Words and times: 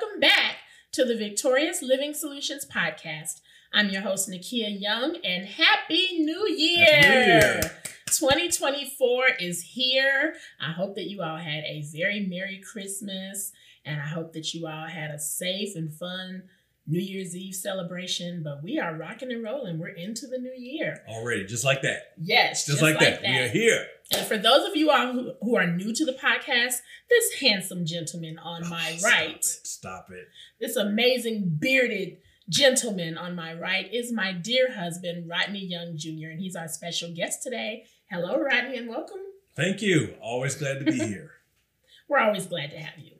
welcome 0.00 0.20
back 0.20 0.56
to 0.92 1.04
the 1.04 1.16
Victorious 1.16 1.82
Living 1.82 2.14
Solutions 2.14 2.64
podcast. 2.64 3.40
I'm 3.72 3.90
your 3.90 4.02
host, 4.02 4.30
Nikeya 4.30 4.80
Young, 4.80 5.16
and 5.24 5.46
Happy 5.46 6.18
New 6.20 6.48
Year! 6.48 6.86
Happy 6.86 7.18
New 7.18 7.26
Year. 7.26 7.60
2024 8.06 9.24
is 9.40 9.62
here. 9.62 10.34
I 10.60 10.72
hope 10.72 10.94
that 10.94 11.08
you 11.10 11.22
all 11.22 11.36
had 11.36 11.64
a 11.64 11.84
very 11.94 12.26
Merry 12.26 12.62
Christmas, 12.72 13.52
and 13.84 14.00
I 14.00 14.06
hope 14.06 14.32
that 14.34 14.54
you 14.54 14.66
all 14.66 14.86
had 14.86 15.10
a 15.10 15.18
safe 15.18 15.76
and 15.76 15.92
fun 15.92 16.44
New 16.86 17.00
Year's 17.00 17.36
Eve 17.36 17.54
celebration. 17.54 18.42
But 18.42 18.62
we 18.62 18.78
are 18.78 18.96
rocking 18.96 19.32
and 19.32 19.44
rolling. 19.44 19.78
We're 19.78 19.88
into 19.88 20.26
the 20.26 20.38
new 20.38 20.54
year. 20.56 21.02
Already, 21.08 21.44
just 21.44 21.64
like 21.64 21.82
that. 21.82 22.14
Yes, 22.16 22.66
Just, 22.66 22.80
like, 22.80 22.98
that. 23.00 23.22
We 23.22 23.38
are 23.38 23.48
here. 23.48 23.86
And 24.12 24.26
for 24.26 24.36
those 24.36 24.68
of 24.68 24.74
you 24.76 24.90
all 24.90 25.12
who, 25.12 25.32
who 25.40 25.56
are 25.56 25.66
new 25.66 25.92
to 25.94 26.04
the 26.04 26.12
podcast, 26.12 26.78
this 27.08 27.34
handsome 27.40 27.86
gentleman 27.86 28.38
on 28.38 28.68
my 28.68 28.90
Oh, 28.94 28.96
stop 28.96 29.10
right, 29.12 29.36
it, 29.36 29.44
Stop 29.44 30.06
it. 30.10 30.28
this 30.60 30.76
amazing 30.76 31.56
bearded 31.60 32.16
gentleman 32.48 33.16
on 33.16 33.36
my 33.36 33.54
right 33.54 33.92
is 33.92 34.12
my 34.12 34.32
dear 34.32 34.72
husband, 34.72 35.28
Rodney 35.28 35.64
Young 35.64 35.96
Jr., 35.96 36.30
and 36.30 36.40
he's 36.40 36.56
our 36.56 36.66
special 36.66 37.14
guest 37.14 37.42
today. 37.44 37.84
Hello, 38.10 38.36
Rodney, 38.36 38.76
and 38.78 38.88
welcome. 38.88 39.18
Thank 39.54 39.80
you. 39.80 40.14
Always 40.20 40.56
glad 40.56 40.80
to 40.80 40.84
be 40.90 40.98
here. 41.06 41.30
We're 42.08 42.18
always 42.18 42.46
glad 42.46 42.72
to 42.72 42.78
have 42.78 42.98
you. 42.98 43.12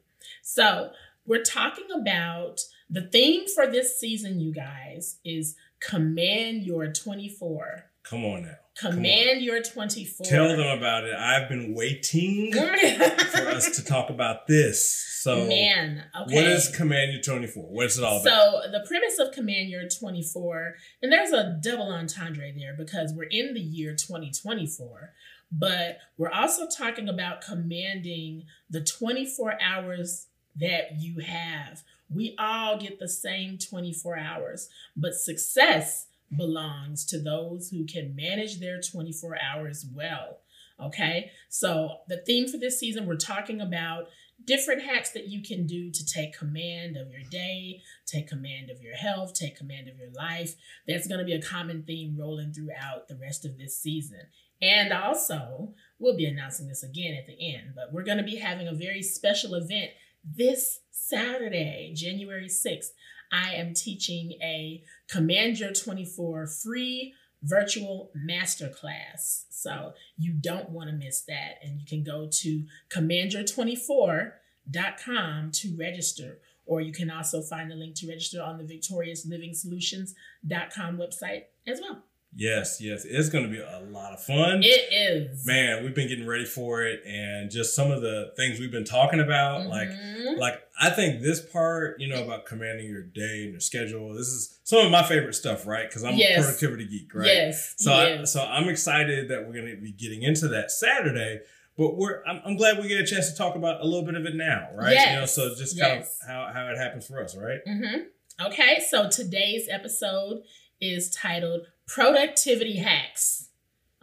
So, 0.43 0.91
we're 1.25 1.45
talking 1.45 1.87
about 1.95 2.63
the 2.89 3.03
theme 3.03 3.47
for 3.47 3.69
this 3.71 4.01
season, 4.01 4.41
you 4.41 4.53
guys, 4.53 5.19
is 5.25 5.55
Command 5.79 6.65
Your 6.65 6.89
24. 6.93 7.85
Come 8.03 8.25
on 8.25 8.43
now. 8.43 8.57
Command 8.81 9.43
Your 9.43 9.63
24. 9.63 10.27
Tell 10.27 10.49
them 10.49 10.79
about 10.79 11.05
it. 11.05 11.15
I've 11.15 11.49
been 11.49 11.75
waiting 11.75 12.53
for 12.53 13.49
us 13.49 13.77
to 13.77 13.85
talk 13.85 14.11
about 14.11 14.47
this. 14.47 15.07
So, 15.23 15.47
Man, 15.47 16.05
okay. 16.19 16.35
what 16.35 16.45
is 16.45 16.75
Command 16.75 17.13
Your 17.13 17.21
24? 17.21 17.65
What's 17.65 17.99
it 17.99 18.05
all 18.05 18.23
about? 18.23 18.25
So 18.25 18.71
the 18.71 18.85
premise 18.89 19.19
of 19.19 19.33
Command 19.33 19.69
Your 19.69 19.83
24, 19.87 20.77
and 21.03 21.13
there's 21.13 21.33
a 21.33 21.59
double 21.63 21.93
entendre 21.93 22.53
there 22.57 22.75
because 22.77 23.13
we're 23.13 23.25
in 23.25 23.53
the 23.53 23.61
year 23.61 23.95
2024, 23.95 25.13
but 25.53 25.99
we're 26.17 26.31
also 26.31 26.67
talking 26.67 27.09
about 27.09 27.43
commanding 27.43 28.45
the 28.71 28.83
24 28.83 29.59
hours 29.61 30.29
that 30.57 30.99
you 30.99 31.21
have. 31.21 31.83
We 32.09 32.35
all 32.39 32.79
get 32.79 32.99
the 32.99 33.09
same 33.09 33.59
24 33.59 34.19
hours, 34.19 34.69
but 34.97 35.15
success 35.15 36.07
belongs 36.35 37.05
to 37.07 37.21
those 37.21 37.71
who 37.71 37.85
can 37.85 38.15
manage 38.15 38.61
their 38.61 38.81
24 38.81 39.37
hours 39.41 39.87
well. 39.93 40.39
Okay, 40.81 41.31
so 41.51 41.99
the 42.09 42.23
theme 42.27 42.49
for 42.49 42.57
this 42.57 42.81
season, 42.81 43.07
we're 43.07 43.17
talking 43.17 43.61
about 43.61 44.09
different 44.47 44.83
hacks 44.83 45.11
that 45.11 45.29
you 45.29 45.43
can 45.43 45.67
do 45.67 45.91
to 45.91 46.07
take 46.07 46.39
command 46.39 46.97
of 46.97 47.11
your 47.11 47.23
day, 47.31 47.83
take 48.07 48.29
command 48.29 48.71
of 48.71 48.81
your 48.81 48.95
health, 48.95 49.35
take 49.35 49.57
command 49.57 49.89
of 49.89 49.99
your 49.99 50.11
life. 50.11 50.55
That's 50.89 51.07
going 51.07 51.19
to 51.19 51.27
be 51.27 51.35
a 51.35 51.43
common 51.43 51.83
theme 51.83 52.17
rolling 52.19 52.53
throughout 52.53 53.09
the 53.09 53.17
rest 53.17 53.45
of 53.45 53.59
this 53.59 53.79
season. 53.79 54.21
And 54.63 54.93
also, 54.93 55.75
we'll 55.99 56.17
be 56.17 56.27
announcing 56.27 56.69
this 56.69 56.83
again 56.83 57.15
at 57.15 57.27
the 57.27 57.55
end, 57.55 57.73
but 57.75 57.93
we're 57.93 58.05
going 58.05 58.19
to 58.19 58.25
be 58.25 58.37
having 58.37 58.69
a 58.69 58.75
very 58.75 59.03
special 59.03 59.55
event 59.55 59.91
this 60.25 60.81
Saturday, 60.91 61.93
January 61.95 62.49
6th. 62.49 62.91
I 63.33 63.55
am 63.55 63.75
teaching 63.75 64.33
a 64.43 64.85
Command 65.09 65.59
Your 65.59 65.73
24 65.73 66.47
free 66.47 67.15
virtual 67.43 68.11
masterclass. 68.17 69.45
So 69.51 69.93
you 70.17 70.33
don't 70.33 70.71
want 70.71 70.89
to 70.91 70.97
miss 70.97 71.21
that. 71.23 71.59
And 71.63 71.81
you 71.81 71.87
can 71.87 72.03
go 72.03 72.29
to 72.31 72.65
commandyour24.com 72.95 75.51
to 75.53 75.77
register. 75.79 76.39
Or 76.67 76.81
you 76.81 76.93
can 76.93 77.11
also 77.11 77.43
find 77.43 77.71
the 77.71 77.75
link 77.75 77.95
to 77.97 78.09
register 78.09 78.41
on 78.43 78.57
the 78.59 78.65
victoriousliving.solutions.com 78.65 80.99
website 80.99 81.45
as 81.67 81.81
well. 81.81 82.05
Yes, 82.35 82.81
yes. 82.81 83.05
It's 83.05 83.29
going 83.29 83.45
to 83.45 83.51
be 83.51 83.59
a 83.61 83.81
lot 83.91 84.13
of 84.13 84.23
fun. 84.23 84.61
It 84.63 84.93
is. 84.93 85.47
Man, 85.47 85.83
we've 85.85 85.95
been 85.95 86.09
getting 86.09 86.27
ready 86.27 86.45
for 86.45 86.83
it. 86.85 87.03
And 87.07 87.51
just 87.51 87.75
some 87.75 87.91
of 87.91 88.03
the 88.03 88.33
things 88.37 88.59
we've 88.61 88.71
been 88.71 88.85
talking 88.85 89.21
about, 89.21 89.67
like, 89.67 89.89
Mhm. 89.89 90.37
like 90.39 90.61
I 90.81 90.91
think 90.91 91.23
this 91.23 91.41
part, 91.41 92.01
you 92.01 92.09
know, 92.09 92.23
about 92.23 92.47
commanding 92.47 92.87
your 92.87 93.03
day 93.03 93.43
and 93.43 93.51
your 93.53 93.61
schedule. 93.61 94.15
This 94.15 94.29
is 94.29 94.59
some 94.65 94.85
of 94.85 94.91
my 94.91 95.03
favorite 95.03 95.35
stuff, 95.35 95.67
right? 95.67 95.89
Because 95.89 96.05
I'm 96.05 96.15
Yes. 96.15 96.39
a 96.39 96.43
productivity 96.43 96.87
geek, 96.87 97.15
right? 97.15 97.27
Yes. 97.27 97.75
So, 97.79 97.93
I, 97.93 98.25
so 98.25 98.43
I'm 98.43 98.69
excited 98.69 99.29
that 99.29 99.47
we're 99.47 99.53
going 99.55 99.67
to 99.75 99.77
be 99.81 99.93
getting 99.93 100.23
into 100.23 100.49
that 100.49 100.71
Saturday. 100.71 101.41
But 101.77 101.97
we're 101.97 102.23
I'm, 102.27 102.41
I'm 102.45 102.57
glad 102.57 102.79
we 102.79 102.89
get 102.89 103.01
a 103.01 103.07
chance 103.07 103.31
to 103.31 103.37
talk 103.37 103.57
about 103.57 103.81
a 103.81 103.85
little 103.85 104.03
bit 104.05 104.15
of 104.15 104.27
it 104.27 104.35
now, 104.35 104.69
right? 104.75 104.93
Yes. 104.93 105.13
You 105.13 105.19
know, 105.21 105.27
so 105.27 105.55
just 105.55 105.79
kind 105.81 106.01
Yes. 106.01 106.19
of 106.23 106.29
how, 106.29 106.51
how 106.53 106.67
it 106.69 106.77
happens 106.77 107.07
for 107.07 107.23
us, 107.23 107.35
right? 107.37 107.61
hmm 107.67 108.03
Okay, 108.43 108.81
so 108.89 109.09
today's 109.09 109.69
episode 109.71 110.43
is 110.81 111.11
titled 111.11 111.67
Productivity 111.93 112.77
Hacks. 112.77 113.49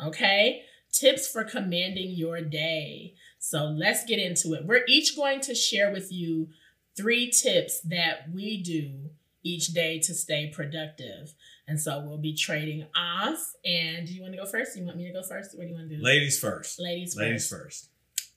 Okay, 0.03 0.63
tips 0.91 1.27
for 1.27 1.45
commanding 1.45 2.11
your 2.11 2.41
day. 2.41 3.13
So 3.39 3.63
let's 3.63 4.03
get 4.05 4.19
into 4.19 4.53
it. 4.53 4.65
We're 4.65 4.83
each 4.89 5.15
going 5.15 5.39
to 5.41 5.55
share 5.55 5.91
with 5.91 6.11
you 6.11 6.49
three 6.97 7.31
tips 7.31 7.79
that 7.81 8.29
we 8.33 8.61
do 8.61 9.11
each 9.43 9.67
day 9.67 9.99
to 9.99 10.13
stay 10.13 10.51
productive. 10.53 11.33
And 11.65 11.79
so 11.79 12.01
we'll 12.01 12.17
be 12.17 12.35
trading 12.35 12.85
off. 12.95 13.53
And 13.63 14.05
do 14.05 14.13
you 14.13 14.21
want 14.21 14.33
to 14.33 14.39
go 14.39 14.45
first? 14.45 14.73
Do 14.73 14.81
you 14.81 14.85
want 14.85 14.97
me 14.97 15.07
to 15.07 15.13
go 15.13 15.23
first? 15.23 15.57
What 15.57 15.63
do 15.63 15.69
you 15.69 15.75
want 15.75 15.89
to 15.89 15.95
do? 15.95 16.03
Ladies 16.03 16.37
first. 16.39 16.81
Ladies 16.81 17.13
first 17.13 17.21
Ladies 17.25 17.49
first. 17.49 17.89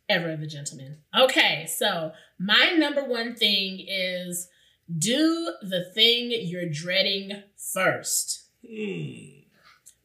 ever 0.09 0.37
the 0.37 0.47
gentleman. 0.47 0.99
Okay, 1.19 1.67
so 1.67 2.13
my 2.39 2.75
number 2.77 3.05
one 3.05 3.35
thing 3.35 3.85
is 3.89 4.49
do 4.97 5.55
the 5.61 5.91
thing 5.93 6.31
you're 6.31 6.69
dreading 6.69 7.43
first. 7.57 8.45
Hmm. 8.65 9.40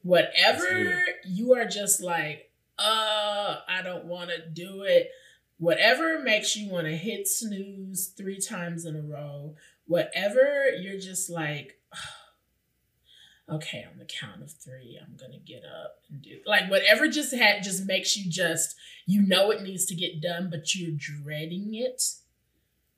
Whatever 0.06 1.04
you 1.26 1.56
are 1.56 1.66
just 1.66 2.00
like, 2.00 2.52
uh, 2.78 3.56
I 3.68 3.82
don't 3.84 4.06
want 4.06 4.30
to 4.30 4.48
do 4.48 4.84
it. 4.84 5.10
Whatever 5.58 6.20
makes 6.20 6.56
you 6.56 6.70
want 6.70 6.86
to 6.86 6.96
hit 6.96 7.28
snooze 7.28 8.14
three 8.16 8.40
times 8.40 8.86
in 8.86 8.96
a 8.96 9.02
row, 9.02 9.56
whatever 9.88 10.70
you're 10.80 11.00
just 11.00 11.28
like, 11.28 11.80
okay, 13.50 13.84
on 13.92 13.98
the 13.98 14.06
count 14.06 14.44
of 14.44 14.52
three, 14.52 15.00
I'm 15.02 15.18
gonna 15.18 15.40
get 15.40 15.64
up 15.66 15.96
and 16.12 16.22
do 16.22 16.38
like 16.46 16.70
whatever 16.70 17.08
just 17.08 17.34
had 17.34 17.64
just 17.64 17.88
makes 17.88 18.16
you 18.16 18.30
just 18.30 18.76
you 19.08 19.24
know 19.24 19.50
it 19.50 19.64
needs 19.64 19.88
to 19.88 19.96
get 19.96 20.22
done, 20.22 20.52
but 20.52 20.76
you're 20.76 20.96
dreading 20.96 21.74
it. 21.74 22.04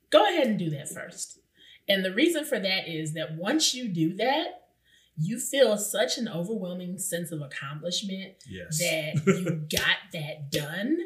Go 0.09 0.25
ahead 0.25 0.47
and 0.47 0.59
do 0.59 0.69
that 0.72 0.89
first. 0.89 1.39
And 1.88 2.03
the 2.03 2.13
reason 2.13 2.44
for 2.44 2.59
that 2.59 2.89
is 2.89 3.13
that 3.13 3.38
once 3.38 3.74
you 3.74 3.88
do 3.88 4.13
that, 4.16 4.67
you 5.20 5.40
feel 5.40 5.78
such 5.78 6.18
an 6.18 6.28
overwhelming 6.28 6.98
sense 7.00 7.32
of 7.32 7.42
accomplishment 7.42 8.34
Yes. 8.50 8.78
that 8.80 9.22
you 9.28 9.68
got 9.78 9.98
that 10.14 10.52
done 10.52 10.98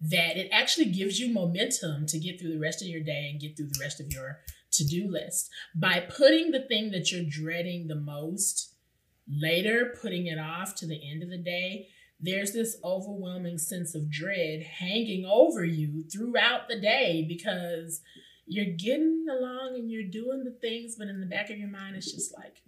that 0.00 0.36
it 0.36 0.48
actually 0.52 0.86
gives 0.86 1.20
you 1.20 1.32
momentum 1.32 2.06
to 2.06 2.18
get 2.18 2.40
through 2.40 2.52
the 2.52 2.58
rest 2.58 2.82
of 2.82 2.88
your 2.88 3.02
day 3.02 3.28
and 3.30 3.40
get 3.40 3.56
through 3.56 3.68
the 3.68 3.78
rest 3.80 4.00
of 4.00 4.06
your 4.12 4.38
to-do 4.72 5.08
list 5.10 5.48
by 5.74 6.00
putting 6.00 6.50
the 6.50 6.60
thing 6.62 6.90
that 6.90 7.12
you're 7.12 7.24
dreading 7.28 7.86
the 7.88 7.94
most 7.94 8.74
later 9.28 9.94
putting 10.00 10.26
it 10.26 10.38
off 10.38 10.74
to 10.74 10.86
the 10.86 11.00
end 11.10 11.22
of 11.22 11.30
the 11.30 11.38
day 11.38 11.86
there's 12.20 12.52
this 12.52 12.76
overwhelming 12.84 13.58
sense 13.58 13.94
of 13.94 14.10
dread 14.10 14.62
hanging 14.62 15.24
over 15.24 15.64
you 15.64 16.04
throughout 16.12 16.68
the 16.68 16.80
day 16.80 17.24
because 17.28 18.00
you're 18.46 18.74
getting 18.76 19.24
along 19.30 19.74
and 19.76 19.90
you're 19.90 20.02
doing 20.10 20.42
the 20.44 20.50
things 20.60 20.96
but 20.98 21.08
in 21.08 21.20
the 21.20 21.26
back 21.26 21.50
of 21.50 21.58
your 21.58 21.68
mind 21.68 21.94
it's 21.96 22.10
just 22.12 22.36
like 22.36 22.62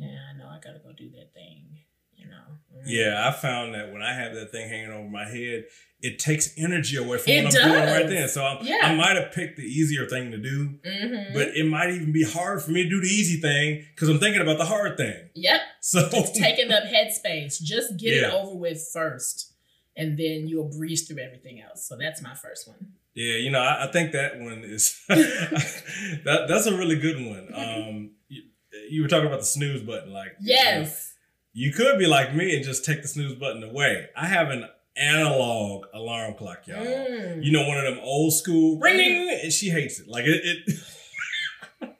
yeah 0.00 0.18
i 0.34 0.38
know 0.38 0.46
i 0.48 0.58
gotta 0.64 0.78
go 0.82 0.92
do 0.96 1.10
that 1.10 1.32
thing 1.34 1.78
you 2.16 2.26
know 2.26 2.36
Mm. 2.72 2.82
Yeah, 2.86 3.28
I 3.28 3.32
found 3.32 3.74
that 3.74 3.92
when 3.92 4.00
I 4.00 4.14
have 4.14 4.32
that 4.36 4.52
thing 4.52 4.68
hanging 4.68 4.92
over 4.92 5.08
my 5.08 5.24
head, 5.28 5.64
it 6.00 6.18
takes 6.20 6.54
energy 6.56 6.96
away 6.96 7.18
from 7.18 7.32
It 7.32 7.44
what 7.44 7.56
I'm 7.60 7.68
doing 7.68 7.84
right 7.84 8.08
then. 8.08 8.28
So 8.28 8.44
I'm, 8.44 8.64
Yeah. 8.64 8.78
I 8.82 8.94
might 8.94 9.16
have 9.16 9.32
picked 9.32 9.56
the 9.58 9.64
easier 9.64 10.06
thing 10.06 10.30
to 10.30 10.38
do, 10.38 10.78
Mhm. 10.86 11.34
but 11.34 11.48
it 11.48 11.64
might 11.66 11.90
even 11.90 12.12
be 12.12 12.22
hard 12.22 12.62
for 12.62 12.70
me 12.70 12.84
to 12.84 12.88
do 12.88 13.00
the 13.00 13.08
easy 13.08 13.40
thing 13.40 13.84
because 13.94 14.08
I'm 14.08 14.18
thinking 14.20 14.40
about 14.40 14.58
the 14.58 14.64
hard 14.66 14.96
thing. 14.96 15.30
Yep, 15.34 15.60
So 15.80 16.08
it's 16.12 16.30
taking 16.46 16.70
up 16.72 16.84
headspace. 16.84 17.60
Just 17.60 17.98
get 17.98 18.14
it 18.14 18.32
over 18.32 18.54
with 18.54 18.80
first, 18.92 19.52
and 19.96 20.16
then 20.16 20.46
you'll 20.46 20.70
breeze 20.70 21.06
through 21.08 21.18
everything 21.22 21.60
else. 21.60 21.86
So 21.88 21.96
that's 21.98 22.22
my 22.22 22.34
first 22.34 22.66
one. 22.68 22.92
Yeah, 23.14 23.34
you 23.34 23.50
know, 23.50 23.60
I, 23.60 23.88
I 23.88 23.92
think 23.92 24.12
that 24.12 24.38
one 24.38 24.62
is 24.64 25.02
that 25.08 26.46
that's 26.48 26.66
a 26.66 26.76
really 26.76 26.96
good 26.96 27.16
one. 27.26 27.48
Um, 27.52 28.10
you, 28.72 28.78
you 28.90 29.02
were 29.02 29.08
talking 29.08 29.26
about 29.26 29.40
the 29.40 29.46
snooze 29.46 29.82
button, 29.82 30.12
like 30.12 30.36
you 30.40 30.54
know, 30.54 30.60
Yes. 30.62 31.14
you 31.52 31.72
could 31.72 31.98
be 31.98 32.06
like 32.06 32.34
me 32.34 32.54
and 32.56 32.64
just 32.64 32.84
take 32.84 33.02
the 33.02 33.08
snooze 33.08 33.34
button 33.34 33.62
away. 33.62 34.06
I 34.16 34.26
have 34.26 34.50
an 34.50 34.66
analog 34.96 35.86
alarm 35.94 36.34
clock, 36.34 36.66
y'all. 36.66 36.84
Mm. 36.84 37.44
You 37.44 37.52
know, 37.52 37.66
one 37.66 37.78
of 37.78 37.84
them 37.84 37.98
old 38.02 38.32
school 38.34 38.78
ringing, 38.80 39.30
and 39.42 39.52
she 39.52 39.70
hates 39.70 39.98
it. 40.00 40.08
Like 40.08 40.24
it, 40.26 40.42
it, 40.44 40.76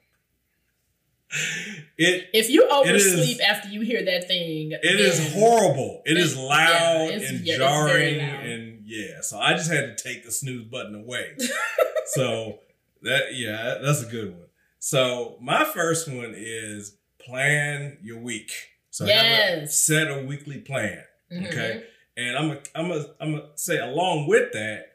it, 1.99 2.29
If 2.33 2.51
you 2.51 2.65
is- 2.65 2.73
oversleep 2.73 3.39
after 3.47 3.69
you 3.69 3.81
hear 3.83 4.05
that 4.05 4.27
thing, 4.27 4.73
it 4.73 5.01
is 5.01 5.33
horrible. 5.35 6.03
It 6.05 6.17
is 6.17 6.37
loud 6.37 7.11
it's- 7.11 7.31
and 7.31 7.41
yeah, 7.41 7.57
jarring, 7.59 8.19
loud. 8.19 8.45
and 8.47 8.83
yeah. 8.85 9.21
So 9.23 9.39
I 9.39 9.55
just 9.55 9.71
had 9.71 9.97
to 9.97 10.03
take 10.03 10.25
the 10.25 10.33
snooze 10.33 10.65
button 10.67 10.95
away. 10.95 11.37
so 12.07 12.59
That 13.03 13.35
yeah, 13.35 13.79
that's 13.83 14.03
a 14.03 14.07
good 14.07 14.31
one. 14.37 14.47
So 14.81 15.37
my 15.41 15.65
first 15.65 16.09
one 16.09 16.35
is 16.37 16.97
plan 17.21 17.99
your 18.03 18.19
week. 18.19 18.50
So 18.91 19.05
yes. 19.05 19.77
set 19.81 20.09
a 20.11 20.25
weekly 20.25 20.59
plan. 20.59 21.05
Mhm. 21.32 21.47
Okay. 21.49 21.85
And 22.17 22.37
I'm 22.37 22.50
a, 22.50 22.59
I'm 22.75 22.91
a, 22.91 23.06
I'm 23.21 23.32
gonna 23.32 23.49
say 23.55 23.79
along 23.79 24.27
with 24.27 24.53
that, 24.53 24.87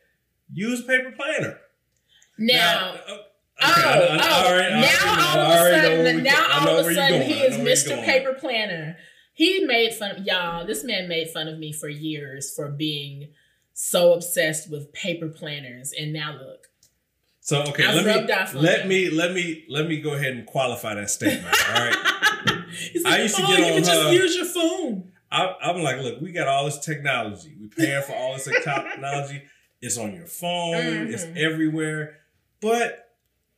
use 0.52 0.82
a 0.82 0.84
paper 0.84 1.12
planner. 1.12 1.60
Now, 2.38 2.96
uh, 3.08 3.18
Oh, 3.62 3.72
okay, 3.72 3.82
I- 3.84 3.94
I- 3.94 4.02
oh, 4.02 4.54
I 4.58 4.82
now 4.82 5.32
all 5.34 5.40
of 5.40 5.56
a 5.56 5.60
already 5.62 5.82
know 5.82 6.04
where 6.04 6.06
sudden, 6.06 6.24
now 6.24 6.32
go- 6.36 6.48
I 6.52 6.66
know 6.66 6.72
all 6.72 6.78
of 6.80 6.88
a 6.88 6.94
sudden 6.94 7.22
he 7.22 7.34
is 7.36 7.58
know 7.58 7.64
where 7.64 7.68
you're 7.70 7.76
Mr. 7.78 8.04
Paper 8.06 8.34
Planner. 8.34 8.98
He 9.34 9.64
made 9.66 9.94
fun 9.94 10.12
of 10.18 10.26
y'all. 10.26 10.66
This 10.68 10.84
man 10.84 11.08
made 11.08 11.30
fun 11.30 11.48
of 11.48 11.58
me 11.58 11.72
for 11.72 11.88
years 11.88 12.54
for 12.54 12.70
being 12.70 13.30
so 13.74 14.12
obsessed 14.14 14.70
with 14.70 14.92
paper 14.92 15.30
planners, 15.30 15.94
and 15.98 16.12
now 16.12 16.34
look. 16.38 16.65
So 17.46 17.62
okay, 17.62 17.86
I've 17.86 18.04
let 18.56 18.56
me 18.56 18.60
let 18.60 18.88
me 18.88 19.10
let 19.12 19.34
me 19.34 19.66
let 19.70 19.88
me 19.88 20.02
go 20.02 20.14
ahead 20.16 20.34
and 20.34 20.48
qualify 20.48 20.96
that 20.96 21.12
statement. 21.12 21.56
All 21.70 21.76
right. 21.76 21.96
I 23.06 23.22
used 23.22 23.36
to 23.36 23.44
get 23.44 23.60
you 23.60 23.66
on 23.66 23.74
can 23.74 23.84
just 23.84 24.02
her- 24.02 24.14
use 24.14 24.36
your 24.36 24.46
phone. 24.46 25.12
I, 25.32 25.54
I'm 25.62 25.84
like, 25.84 25.98
look, 26.02 26.22
we 26.22 26.32
got 26.32 26.48
all 26.48 26.66
this 26.66 26.80
technology. 26.80 27.56
We 27.62 27.68
paying 27.68 28.02
for 28.02 28.16
all 28.16 28.34
this 28.34 28.46
technology. 28.46 29.44
It's 29.80 29.96
on 30.00 30.16
your 30.16 30.26
phone. 30.26 30.74
It's 31.14 31.24
Mhm. 31.24 31.38
everywhere. 31.38 32.18
But 32.62 33.12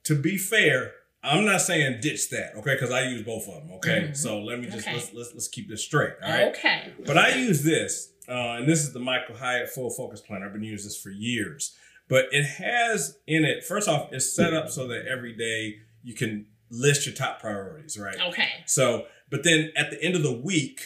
to 0.04 0.16
be 0.16 0.38
fair, 0.38 0.92
I'm 1.24 1.46
not 1.46 1.62
saying 1.62 2.00
ditch 2.02 2.30
that, 2.32 2.56
okay? 2.58 2.74
Because 2.74 2.92
I 2.92 3.04
use 3.04 3.22
both 3.24 3.48
of 3.48 3.54
them, 3.68 3.72
okay? 3.78 4.10
Mhm. 4.10 4.18
So 4.18 4.42
let 4.42 4.60
me 4.60 4.66
just 4.66 4.80
Okay. 4.86 4.96
let's, 4.96 5.14
let's 5.14 5.34
let's 5.34 5.48
keep 5.48 5.70
this 5.70 5.82
straight, 5.82 6.12
all 6.22 6.30
right? 6.30 6.48
Okay. 6.50 6.92
But 7.06 7.18
I 7.18 7.36
use 7.36 7.64
this, 7.64 8.12
uh, 8.28 8.34
and 8.58 8.68
this 8.68 8.80
is 8.82 8.92
the 8.92 9.00
Michael 9.00 9.36
Hyatt 9.38 9.70
Full 9.70 9.92
Focus 9.92 10.20
Planner. 10.20 10.48
I've 10.48 10.54
been 10.54 10.64
using 10.64 10.88
this 10.90 10.98
for 10.98 11.10
years. 11.10 11.74
But 12.10 12.26
it 12.32 12.46
has 12.46 13.18
in 13.28 13.44
it, 13.44 13.64
first 13.64 13.88
off, 13.90 14.14
it's 14.14 14.34
set 14.34 14.54
up 14.54 14.70
so 14.70 14.88
that 14.88 15.06
every 15.08 15.36
day 15.36 15.78
you 16.04 16.14
can 16.14 16.46
list 16.70 17.06
your 17.06 17.16
top 17.16 17.40
priorities, 17.42 17.98
right? 17.98 18.16
Okay. 18.30 18.48
So, 18.66 19.06
but 19.30 19.44
then 19.44 19.72
at 19.76 19.92
the 19.92 20.02
end 20.02 20.16
of 20.16 20.24
the 20.24 20.32
week, 20.32 20.80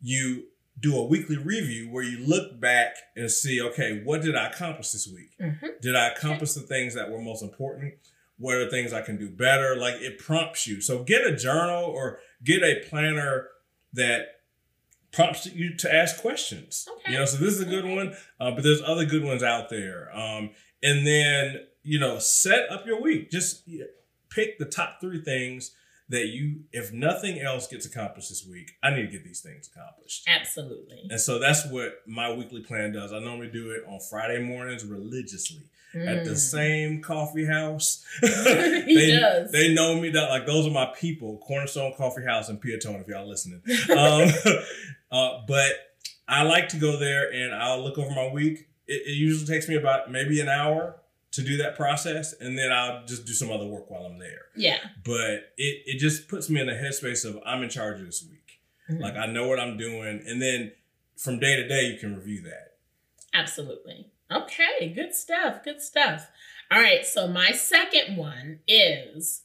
you 0.00 0.44
do 0.78 0.96
a 0.96 1.04
weekly 1.04 1.36
review 1.36 1.90
where 1.90 2.04
you 2.04 2.24
look 2.24 2.60
back 2.60 2.94
and 3.16 3.28
see, 3.30 3.60
okay, 3.60 4.00
what 4.04 4.22
did 4.22 4.36
I 4.36 4.46
accomplish 4.46 4.92
this 4.92 5.08
week? 5.08 5.36
Mhm. 5.40 5.80
Did 5.80 5.96
I 5.96 6.08
accomplish 6.08 6.52
the 6.52 6.60
things 6.60 6.94
that 6.94 7.10
were 7.10 7.20
most 7.20 7.42
important? 7.42 7.94
What 8.36 8.54
are 8.56 8.70
things 8.70 8.92
I 8.92 9.02
can 9.02 9.16
do 9.16 9.28
better? 9.28 9.74
Like 9.74 9.96
it 9.96 10.18
prompts 10.18 10.68
you. 10.68 10.80
So 10.80 11.02
get 11.02 11.26
a 11.26 11.34
journal 11.34 11.82
or 11.84 12.20
get 12.44 12.62
a 12.62 12.80
planner 12.88 13.48
that 13.94 14.36
prompts 15.10 15.46
you 15.46 15.74
to 15.76 15.92
ask 15.92 16.20
questions. 16.20 16.86
Okay. 16.98 17.12
You 17.12 17.18
know, 17.18 17.24
so 17.24 17.38
this 17.38 17.54
is 17.54 17.60
a 17.60 17.64
good 17.64 17.84
one, 17.84 18.14
uh, 18.38 18.52
but 18.52 18.62
there's 18.62 18.82
other 18.82 19.04
good 19.04 19.24
ones 19.24 19.42
out 19.42 19.70
there. 19.70 20.14
Um, 20.16 20.50
and 20.82 21.06
then 21.06 21.60
you 21.84 21.98
know, 21.98 22.18
set 22.18 22.70
up 22.70 22.86
your 22.86 23.00
week. 23.00 23.30
Just 23.30 23.66
pick 24.28 24.58
the 24.58 24.66
top 24.66 24.98
three 25.00 25.22
things 25.22 25.74
that 26.10 26.26
you, 26.26 26.60
if 26.72 26.92
nothing 26.92 27.38
else 27.38 27.66
gets 27.66 27.86
accomplished 27.86 28.28
this 28.28 28.46
week, 28.46 28.72
I 28.82 28.90
need 28.90 29.06
to 29.06 29.12
get 29.12 29.24
these 29.24 29.40
things 29.40 29.70
accomplished. 29.74 30.28
Absolutely. 30.28 31.06
And 31.10 31.20
so 31.20 31.38
that's 31.38 31.66
what 31.70 32.02
my 32.06 32.32
weekly 32.32 32.60
plan 32.62 32.92
does. 32.92 33.12
I 33.12 33.20
normally 33.20 33.48
do 33.48 33.70
it 33.70 33.84
on 33.86 34.00
Friday 34.10 34.42
mornings 34.42 34.84
religiously 34.84 35.62
at 35.94 36.24
the 36.24 36.32
Mm. 36.32 36.36
same 36.36 37.02
coffee 37.02 37.46
house. 37.46 38.04
He 38.22 38.94
they, 38.94 39.16
does. 39.18 39.50
They 39.52 39.72
know 39.72 39.98
me 39.98 40.10
that 40.10 40.28
like 40.28 40.44
those 40.46 40.66
are 40.66 40.70
my 40.70 40.92
people. 40.98 41.38
Cornerstone 41.38 41.94
Coffee 41.96 42.24
House 42.24 42.48
in 42.50 42.58
Peotone, 42.58 43.00
if 43.00 43.08
y'all 43.08 43.26
listening. 43.28 43.62
Um, 43.90 44.28
uh, 45.12 45.40
but 45.46 45.72
I 46.26 46.42
like 46.42 46.68
to 46.70 46.76
go 46.76 46.98
there 46.98 47.32
and 47.32 47.54
I'll 47.54 47.82
look 47.82 47.96
over 47.98 48.10
my 48.10 48.28
week. 48.30 48.66
It, 48.88 49.02
it 49.06 49.12
usually 49.16 49.46
takes 49.46 49.68
me 49.68 49.76
about 49.76 50.10
maybe 50.10 50.40
an 50.40 50.48
hour 50.48 50.96
to 51.32 51.42
do 51.42 51.58
that 51.58 51.76
process, 51.76 52.32
and 52.40 52.56
then 52.58 52.72
I'll 52.72 53.04
just 53.06 53.26
do 53.26 53.32
some 53.34 53.50
other 53.52 53.66
work 53.66 53.90
while 53.90 54.04
I'm 54.06 54.18
there. 54.18 54.46
yeah. 54.56 54.78
But 55.04 55.52
it 55.56 55.82
it 55.86 55.98
just 55.98 56.26
puts 56.28 56.48
me 56.50 56.60
in 56.60 56.68
a 56.68 56.72
headspace 56.74 57.24
of 57.24 57.38
I'm 57.46 57.62
in 57.62 57.68
charge 57.68 58.00
of 58.00 58.06
this 58.06 58.24
week. 58.28 58.60
Mhm. 58.90 59.00
Like 59.00 59.14
I 59.16 59.26
know 59.26 59.46
what 59.46 59.60
I'm 59.60 59.76
doing, 59.76 60.22
and 60.26 60.40
then 60.42 60.72
from 61.16 61.38
day 61.38 61.56
to 61.56 61.68
day 61.68 61.82
you 61.92 61.98
can 61.98 62.16
review 62.16 62.42
that. 62.42 62.76
Absolutely. 63.34 64.10
Okay, 64.30 64.92
good 64.94 65.14
stuff. 65.14 65.62
Good 65.64 65.80
stuff. 65.80 66.28
All 66.70 66.80
right, 66.80 67.04
so 67.06 67.26
my 67.28 67.52
second 67.52 68.16
one 68.16 68.60
is 68.68 69.42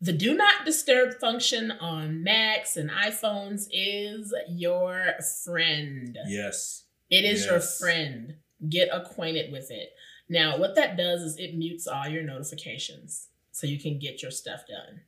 the 0.00 0.12
do 0.12 0.34
not 0.34 0.64
disturb 0.64 1.14
function 1.20 1.70
on 1.72 2.22
Macs 2.22 2.76
and 2.76 2.90
iPhones 2.90 3.66
is 3.72 4.32
your 4.48 5.14
friend. 5.44 6.16
Yes. 6.26 6.84
It 7.10 7.24
is 7.24 7.44
your 7.44 7.60
friend. 7.60 8.36
Get 8.68 8.88
acquainted 8.92 9.50
with 9.52 9.70
it. 9.70 9.90
Now, 10.28 10.58
what 10.58 10.74
that 10.76 10.96
does 10.96 11.22
is 11.22 11.36
it 11.38 11.56
mutes 11.56 11.86
all 11.86 12.06
your 12.06 12.22
notifications 12.22 13.28
so 13.52 13.66
you 13.66 13.80
can 13.80 13.98
get 13.98 14.22
your 14.22 14.30
stuff 14.30 14.60
done. 14.68 15.00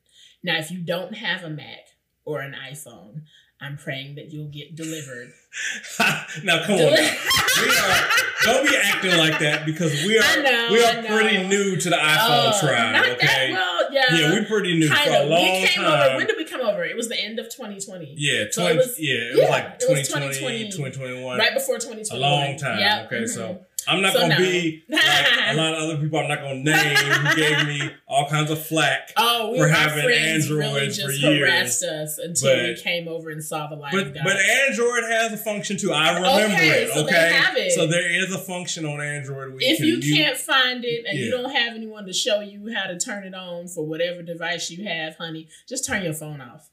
Now, 0.42 0.58
if 0.58 0.70
you 0.70 0.78
don't 0.78 1.14
have 1.14 1.44
a 1.44 1.50
Mac 1.50 1.86
or 2.24 2.40
an 2.40 2.54
iPhone, 2.54 3.22
I'm 3.60 3.76
praying 3.76 4.16
that 4.16 4.32
you'll 4.32 4.48
get 4.48 4.74
delivered. 4.74 5.30
now 6.42 6.64
come 6.66 6.74
on. 6.76 6.94
Now. 6.94 7.14
We 7.62 7.68
are 7.68 8.08
don't 8.44 8.66
be 8.68 8.76
acting 8.76 9.16
like 9.18 9.38
that 9.38 9.64
because 9.64 9.92
we 10.04 10.18
are 10.18 10.42
know, 10.42 10.68
we 10.72 10.84
are 10.84 11.02
pretty 11.04 11.46
new 11.46 11.76
to 11.76 11.90
the 11.90 11.94
iPhone 11.96 12.52
Oh, 12.54 12.60
tribe. 12.66 13.04
okay. 13.12 13.26
that 13.26 13.50
well, 13.52 13.92
yeah. 13.92 14.04
yeah, 14.16 14.30
we're 14.32 14.44
pretty 14.46 14.76
new 14.78 14.88
kind 14.88 15.08
for 15.08 15.16
a 15.16 15.26
long 15.26 15.42
we 15.44 15.66
came 15.68 15.84
time. 15.84 16.08
over. 16.08 16.16
When 16.16 16.26
did 16.26 16.36
we 16.38 16.41
over? 16.72 16.84
It 16.84 16.96
was 16.96 17.08
the 17.08 17.18
end 17.22 17.38
of 17.38 17.46
2020. 17.48 18.14
yeah, 18.16 18.44
20, 18.44 18.52
So 18.52 18.66
it 18.68 18.76
was- 18.76 18.98
yeah, 18.98 19.14
it 19.14 19.36
yeah, 19.36 19.42
was 19.42 19.50
like 19.50 19.64
it 19.80 19.88
was 19.90 20.08
2020, 20.08 20.68
2020, 20.68 20.70
2021. 20.70 21.38
Right 21.38 21.54
before 21.54 21.76
2021. 21.78 22.16
a 22.18 22.20
long 22.20 22.56
time. 22.58 22.78
Yep, 22.80 23.06
Okay, 23.06 23.16
mhm. 23.24 23.28
so 23.28 23.66
I'm 23.88 24.00
not 24.02 24.12
So 24.12 24.20
gonna 24.20 24.34
no. 24.38 24.40
be 24.40 24.84
like 24.88 25.02
a 25.48 25.54
lot 25.54 25.74
of 25.74 25.82
other 25.84 25.96
people. 25.98 26.18
I'm 26.18 26.28
not 26.28 26.40
gonna 26.40 26.54
name 26.62 26.96
who 26.96 27.36
gave 27.36 27.66
me 27.66 27.90
all 28.06 28.28
kinds 28.28 28.50
of 28.50 28.64
flack. 28.64 29.12
Oh, 29.16 29.52
we 29.52 29.58
for 29.58 29.68
having 29.68 30.04
friends 30.04 30.50
really 30.50 30.64
Androids 30.66 30.96
just 30.96 31.20
for 31.20 31.26
years, 31.26 31.48
harassed 31.48 31.82
us 31.84 32.18
until 32.18 32.56
we 32.68 32.76
came 32.76 33.08
over 33.08 33.30
and 33.30 33.42
saw 33.42 33.68
the 33.68 33.76
light 33.76 33.92
But 33.92 34.14
but 34.14 34.36
Android 34.36 35.04
has 35.10 35.32
a 35.32 35.36
function 35.36 35.76
too. 35.76 35.92
I 35.92 36.14
remember 36.14 36.54
Okay, 36.54 36.82
it. 36.84 36.90
so 36.92 37.00
Okay, 37.04 37.12
they 37.12 37.32
have 37.34 37.56
it. 37.56 37.72
so 37.72 37.86
there 37.86 38.10
is 38.22 38.32
a 38.32 38.38
function 38.38 38.84
on 38.84 39.00
Android 39.00 39.54
if 39.60 39.78
can 39.78 39.86
you 39.86 40.00
can't 40.16 40.36
find 40.36 40.84
it 40.84 41.04
and 41.08 41.18
you 41.18 41.30
don't 41.30 41.50
have 41.52 41.74
anyone 41.74 42.06
to 42.06 42.12
show 42.12 42.40
you 42.40 42.72
how 42.74 42.86
to 42.86 42.98
turn 42.98 43.24
it 43.24 43.34
on 43.34 43.68
for 43.68 43.86
whatever 43.86 44.22
device 44.22 44.70
you 44.70 44.84
have, 44.86 45.16
honey, 45.16 45.48
just 45.68 45.86
turn 45.86 46.02
your 46.04 46.14
phone 46.14 46.40
off. 46.40 46.70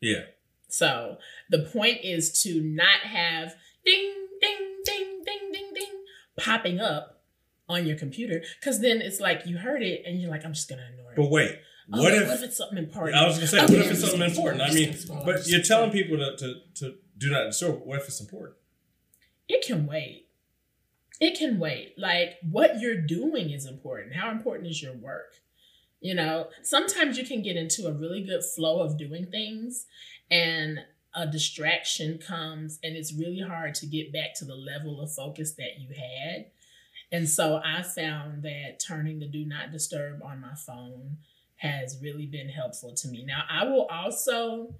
yeah, 0.00 0.22
So 0.68 1.18
the 1.50 1.60
point 1.60 1.98
is 2.04 2.42
to 2.42 2.60
not 2.60 3.00
have 3.00 3.54
ding, 3.84 4.19
popping 6.40 6.80
up 6.80 7.22
on 7.68 7.86
your 7.86 7.96
computer 7.96 8.42
because 8.58 8.80
then 8.80 9.00
it's 9.00 9.20
like 9.20 9.46
you 9.46 9.58
heard 9.58 9.82
it 9.82 10.02
and 10.06 10.20
you're 10.20 10.30
like, 10.30 10.44
I'm 10.44 10.52
just 10.52 10.68
gonna 10.68 10.86
ignore 10.92 11.12
it. 11.12 11.16
but 11.16 11.30
wait, 11.30 11.58
Oh, 11.92 12.02
what 12.02 12.14
if? 12.14 12.28
what 12.28 12.36
if 12.36 12.42
it's 12.44 12.56
something 12.56 12.78
important? 12.78 13.16
I 13.16 13.26
was 13.26 13.36
gonna 13.36 13.46
say, 13.48 13.64
Okay, 13.64 13.76
what 13.76 13.86
if 13.86 13.90
it's 13.92 14.00
something 14.00 14.22
important? 14.22 14.62
I 14.62 14.72
mean, 14.72 14.92
just 14.92 15.08
gonna 15.08 15.20
scroll, 15.20 15.34
I'm 15.34 15.38
but 15.40 15.48
you're 15.48 15.62
telling 15.62 15.90
people 15.90 16.16
to, 16.18 16.36
to 16.36 16.54
to 16.76 16.94
do 17.18 17.30
not 17.30 17.44
disturb. 17.46 17.80
What 17.84 18.00
if 18.00 18.06
it's 18.08 18.20
important? 18.20 18.56
it 19.48 19.64
can 19.66 19.84
wait. 19.86 20.28
It 21.20 21.36
can 21.36 21.58
wait. 21.58 21.94
Like 21.98 22.36
what 22.48 22.78
you're 22.80 23.00
doing 23.00 23.50
is 23.50 23.66
important. 23.66 24.14
How 24.14 24.30
important 24.30 24.68
is 24.68 24.80
your 24.82 24.92
work? 24.94 25.34
You 26.00 26.14
know, 26.14 26.46
sometimes 26.62 27.18
you 27.18 27.24
can 27.26 27.42
get 27.42 27.56
into 27.56 27.86
a 27.86 27.92
really 27.92 28.22
good 28.24 28.42
flow 28.44 28.80
of 28.80 28.96
doing 28.96 29.26
things 29.26 29.86
and 30.30 30.78
a 31.14 31.26
distraction 31.26 32.18
comes 32.18 32.78
and 32.82 32.96
it's 32.96 33.12
really 33.12 33.40
hard 33.40 33.74
to 33.76 33.86
get 33.86 34.12
back 34.12 34.34
to 34.36 34.44
the 34.44 34.54
level 34.54 35.00
of 35.00 35.12
focus 35.12 35.52
that 35.52 35.78
you 35.78 35.88
had. 35.94 36.46
And 37.12 37.28
so 37.28 37.60
I 37.64 37.82
found 37.82 38.44
that 38.44 38.80
turning 38.86 39.18
the 39.18 39.26
do 39.26 39.44
not 39.44 39.72
disturb 39.72 40.22
on 40.22 40.40
my 40.40 40.54
phone 40.54 41.18
has 41.56 41.98
really 42.00 42.26
been 42.26 42.48
helpful 42.48 42.94
to 42.94 43.08
me. 43.08 43.24
Now, 43.24 43.42
I 43.50 43.64
will 43.64 43.86
also 43.86 44.74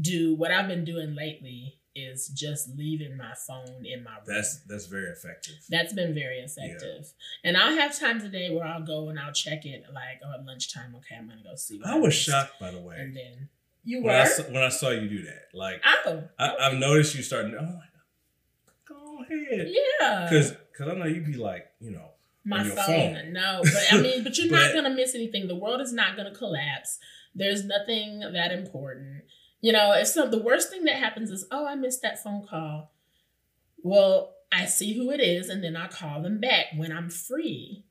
do 0.00 0.34
what 0.34 0.50
I've 0.50 0.68
been 0.68 0.84
doing 0.84 1.14
lately 1.14 1.76
is 1.94 2.28
just 2.28 2.76
leaving 2.76 3.16
my 3.16 3.34
phone 3.46 3.84
in 3.84 4.04
my 4.04 4.12
room. 4.12 4.24
That's 4.26 4.60
that's 4.68 4.86
very 4.86 5.10
effective. 5.10 5.56
That's 5.68 5.92
been 5.92 6.14
very 6.14 6.38
effective. 6.38 7.12
And 7.44 7.56
I'll 7.56 7.74
have 7.76 7.98
times 7.98 8.22
a 8.24 8.28
day 8.28 8.54
where 8.54 8.64
I'll 8.64 8.84
go 8.84 9.08
and 9.08 9.18
I'll 9.18 9.32
check 9.32 9.66
it 9.66 9.84
like 9.92 10.20
oh 10.24 10.38
at 10.38 10.46
lunchtime, 10.46 10.94
okay, 10.96 11.16
I'm 11.16 11.28
gonna 11.28 11.42
go 11.42 11.56
see 11.56 11.80
I 11.84 11.96
was 11.96 12.08
missed. 12.08 12.20
shocked, 12.22 12.60
by 12.60 12.70
the 12.70 12.80
way, 12.80 12.96
And 12.98 13.16
then 13.16 13.48
you 13.84 13.98
when 14.02 14.14
were 14.14 14.20
I 14.20 14.24
saw, 14.26 14.42
when 14.44 14.62
I 14.62 14.68
saw 14.68 14.90
you 14.90 15.08
do 15.08 15.22
that. 15.22 15.48
Like 15.54 15.82
Oh 15.84 16.24
I, 16.38 16.56
I've 16.60 16.78
noticed 16.78 17.14
you 17.14 17.22
starting. 17.22 17.56
I'm 17.56 17.64
oh, 17.64 17.74
like, 17.74 18.88
go 18.88 19.22
ahead, 19.22 19.68
yeah. 19.68 20.28
because 20.28 20.52
because 20.72 20.88
I 20.88 20.94
know 20.98 21.06
you'd 21.06 21.26
be 21.26 21.34
like, 21.34 21.66
you 21.80 21.90
know, 21.90 22.10
my 22.44 22.64
phone. 22.64 22.76
phone. 22.76 23.32
No, 23.32 23.60
but 23.62 23.92
I 23.92 24.00
mean, 24.00 24.24
but 24.24 24.36
you're 24.38 24.50
not 24.50 24.72
gonna 24.74 24.90
miss 24.90 25.14
anything. 25.14 25.48
The 25.48 25.56
world 25.56 25.80
is 25.80 25.92
not 25.92 26.16
gonna 26.16 26.34
collapse. 26.34 26.98
There's 27.34 27.64
nothing 27.64 28.20
that 28.20 28.52
important. 28.52 29.24
You 29.60 29.72
know, 29.72 29.92
if 29.92 30.08
so, 30.08 30.28
the 30.28 30.42
worst 30.42 30.70
thing 30.70 30.84
that 30.84 30.96
happens 30.96 31.30
is, 31.30 31.46
oh, 31.50 31.66
I 31.66 31.74
missed 31.74 32.02
that 32.02 32.22
phone 32.22 32.46
call. 32.48 32.92
Well, 33.82 34.34
I 34.50 34.64
see 34.66 34.94
who 34.94 35.10
it 35.10 35.20
is, 35.20 35.48
and 35.48 35.62
then 35.62 35.76
I 35.76 35.86
call 35.88 36.22
them 36.22 36.40
back 36.40 36.66
when 36.76 36.92
I'm 36.92 37.10
free. 37.10 37.84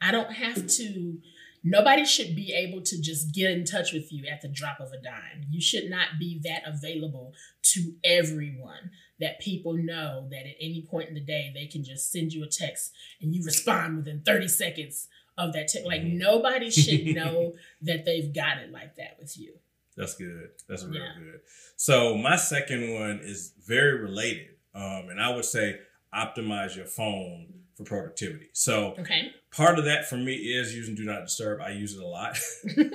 I 0.00 0.10
don't 0.10 0.32
have 0.32 0.66
to. 0.66 1.18
Nobody 1.66 2.04
should 2.04 2.36
be 2.36 2.52
able 2.52 2.82
to 2.82 3.00
just 3.00 3.34
get 3.34 3.50
in 3.50 3.64
touch 3.64 3.92
with 3.94 4.12
you 4.12 4.26
at 4.26 4.42
the 4.42 4.48
drop 4.48 4.80
of 4.80 4.92
a 4.92 5.00
dime. 5.02 5.46
You 5.50 5.62
should 5.62 5.88
not 5.88 6.08
be 6.20 6.38
that 6.44 6.62
available 6.66 7.32
to 7.72 7.94
everyone 8.04 8.90
that 9.18 9.40
people 9.40 9.72
know 9.72 10.28
that 10.30 10.40
at 10.46 10.56
any 10.60 10.86
point 10.90 11.08
in 11.08 11.14
the 11.14 11.20
day 11.20 11.50
they 11.54 11.66
can 11.66 11.82
just 11.82 12.12
send 12.12 12.32
you 12.34 12.44
a 12.44 12.48
text 12.48 12.92
and 13.22 13.34
you 13.34 13.42
respond 13.44 13.96
within 13.96 14.20
30 14.26 14.48
seconds 14.48 15.08
of 15.38 15.54
that 15.54 15.68
tech. 15.68 15.84
Like 15.86 16.02
Mhm. 16.02 16.18
nobody 16.18 16.70
should 16.70 17.06
know 17.16 17.54
that 17.82 18.04
they've 18.04 18.32
got 18.32 18.58
it 18.58 18.70
like 18.70 18.96
that 18.96 19.16
with 19.18 19.38
you. 19.38 19.54
That's 19.96 20.14
good. 20.16 20.50
That's 20.68 20.84
real 20.84 21.02
Yeah. 21.02 21.14
good. 21.18 21.40
So 21.76 22.16
my 22.16 22.36
second 22.36 22.92
one 22.92 23.20
is 23.22 23.52
very 23.66 24.00
related, 24.00 24.56
um, 24.74 25.08
and 25.08 25.18
I 25.20 25.34
would 25.34 25.44
say 25.46 25.78
optimize 26.12 26.76
your 26.76 26.86
phone 26.86 27.63
for 27.76 27.84
productivity. 27.84 28.48
So 28.52 28.94
Okay. 28.98 29.32
part 29.50 29.78
of 29.78 29.84
that 29.86 30.08
for 30.08 30.16
me 30.16 30.34
is 30.34 30.74
using 30.74 30.94
Do 30.94 31.04
Not 31.04 31.22
Disturb. 31.22 31.60
I 31.60 31.70
use 31.70 31.94
it 31.94 32.02
a 32.02 32.06
lot. 32.06 32.38
I 32.78 32.90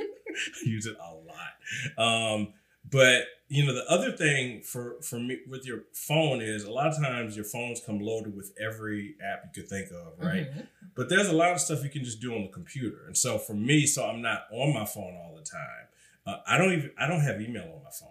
use 0.66 0.86
it 0.86 0.96
a 1.00 1.14
lot. 1.14 1.54
Um, 1.98 2.54
but 2.90 3.24
you 3.52 3.66
know, 3.66 3.74
the 3.74 3.86
other 3.90 4.12
thing 4.12 4.62
for 4.62 5.02
for 5.02 5.20
me 5.20 5.40
with 5.48 5.66
your 5.66 5.84
phone 5.94 6.40
is 6.42 6.64
a 6.64 6.72
lot 6.72 6.88
of 6.88 6.98
times 6.98 7.36
your 7.36 7.46
phones 7.46 7.82
come 7.84 8.00
loaded 8.00 8.36
with 8.36 8.54
every 8.62 9.16
app 9.24 9.44
you 9.46 9.62
could 9.62 9.70
think 9.70 9.90
of, 9.92 10.14
right? 10.20 10.50
Mhm. 10.52 10.68
But 10.96 11.10
there's 11.10 11.28
a 11.28 11.34
lot 11.34 11.52
of 11.52 11.60
stuff 11.60 11.84
you 11.84 11.90
can 11.90 12.04
just 12.04 12.22
do 12.22 12.34
on 12.36 12.44
the 12.44 12.48
computer. 12.50 13.06
And 13.08 13.18
so 13.18 13.38
for 13.40 13.54
me, 13.56 13.86
so 13.86 14.06
I'm 14.08 14.22
not 14.22 14.46
on 14.52 14.74
my 14.74 14.86
phone 14.86 15.16
all 15.16 15.36
the 15.36 15.44
time. 15.44 15.88
Uh, 16.28 16.38
I 16.48 16.58
don't 16.58 16.74
even 16.74 16.92
I 16.98 17.08
don't 17.08 17.22
have 17.22 17.42
email 17.42 17.64
on 17.64 17.84
my 17.84 17.90
phone. 17.92 18.10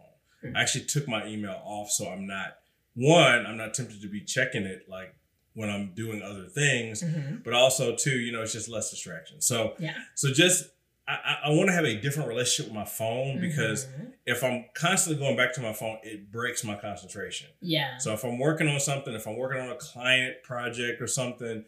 Mhm. 0.53 0.57
I 0.57 0.63
actually 0.63 0.85
took 0.87 1.07
my 1.09 1.27
email 1.27 1.61
off, 1.65 1.91
so 1.91 2.09
I'm 2.09 2.27
not 2.27 2.59
one. 2.95 3.47
I'm 3.47 3.57
not 3.57 3.75
tempted 3.75 4.03
to 4.03 4.09
be 4.09 4.21
checking 4.23 4.65
it 4.65 4.89
like 4.89 5.15
when 5.59 5.69
I'm 5.69 5.93
doing 5.93 6.23
other 6.23 6.47
things. 6.47 7.03
Mhm. 7.03 7.43
But 7.43 7.53
also 7.53 7.97
too, 7.97 8.17
you 8.21 8.31
know, 8.31 8.43
it's 8.43 8.53
just 8.53 8.69
less 8.69 8.91
distraction. 8.91 9.41
So 9.41 9.75
Yeah. 9.81 9.97
so 10.15 10.33
just 10.33 10.71
I, 11.09 11.39
I, 11.47 11.51
want 11.53 11.69
to 11.69 11.73
have 11.73 11.87
a 11.87 11.95
different 11.99 12.29
relationship 12.29 12.67
with 12.71 12.75
my 12.77 12.85
phone 12.85 13.41
because 13.41 13.87
Mhm. 13.87 14.13
if 14.27 14.45
I'm 14.45 14.67
constantly 14.75 15.19
going 15.19 15.37
back 15.39 15.55
to 15.55 15.63
my 15.63 15.73
phone, 15.73 15.97
it 16.03 16.31
breaks 16.31 16.63
my 16.65 16.77
concentration. 16.77 17.49
yeah. 17.61 17.97
So 17.97 18.13
if 18.13 18.23
I'm 18.25 18.39
working 18.39 18.69
on 18.69 18.79
something, 18.79 19.15
if 19.15 19.27
I'm 19.27 19.37
working 19.37 19.59
on 19.61 19.71
a 19.71 19.77
client 19.77 20.43
project 20.43 21.01
or 21.01 21.07
something, 21.07 21.65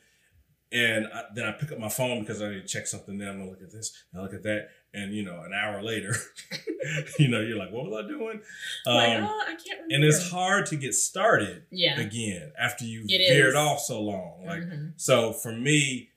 and 0.72 1.06
I, 1.12 1.24
then 1.34 1.46
I 1.46 1.52
pick 1.52 1.72
up 1.72 1.78
my 1.78 1.88
phone 1.88 2.20
because 2.20 2.40
I 2.42 2.50
need 2.50 2.60
to 2.62 2.68
check 2.68 2.86
something, 2.86 3.18
then 3.18 3.28
I'm 3.28 3.38
gonna 3.38 3.50
look 3.50 3.62
at 3.62 3.72
this, 3.72 3.92
I 4.14 4.20
look 4.20 4.34
at 4.34 4.42
that, 4.44 4.68
and 4.92 5.14
you 5.14 5.24
know, 5.24 5.40
an 5.42 5.52
hour 5.52 5.82
later, 5.82 6.14
you 7.18 7.28
know, 7.28 7.40
you're 7.40 7.56
like, 7.58 7.70
what 7.72 7.86
was 7.90 8.04
I 8.04 8.08
doing? 8.08 8.40
like, 8.86 9.18
Um, 9.18 9.24
oh, 9.24 9.42
I 9.44 9.54
can't 9.54 9.80
remember. 9.82 9.94
and 9.94 10.04
it's 10.04 10.30
hard 10.30 10.66
to 10.66 10.76
get 10.76 10.94
started 10.94 11.64
Yeah. 11.70 12.00
again 12.00 12.52
after 12.58 12.84
you've 12.84 13.06
It 13.08 13.18
veered 13.18 13.50
is. 13.50 13.54
off 13.54 13.80
so 13.80 14.00
long. 14.02 14.44
Like 14.46 14.62
Mhm. 14.62 14.92
so, 14.96 15.32
for 15.32 15.52
me, 15.52 16.10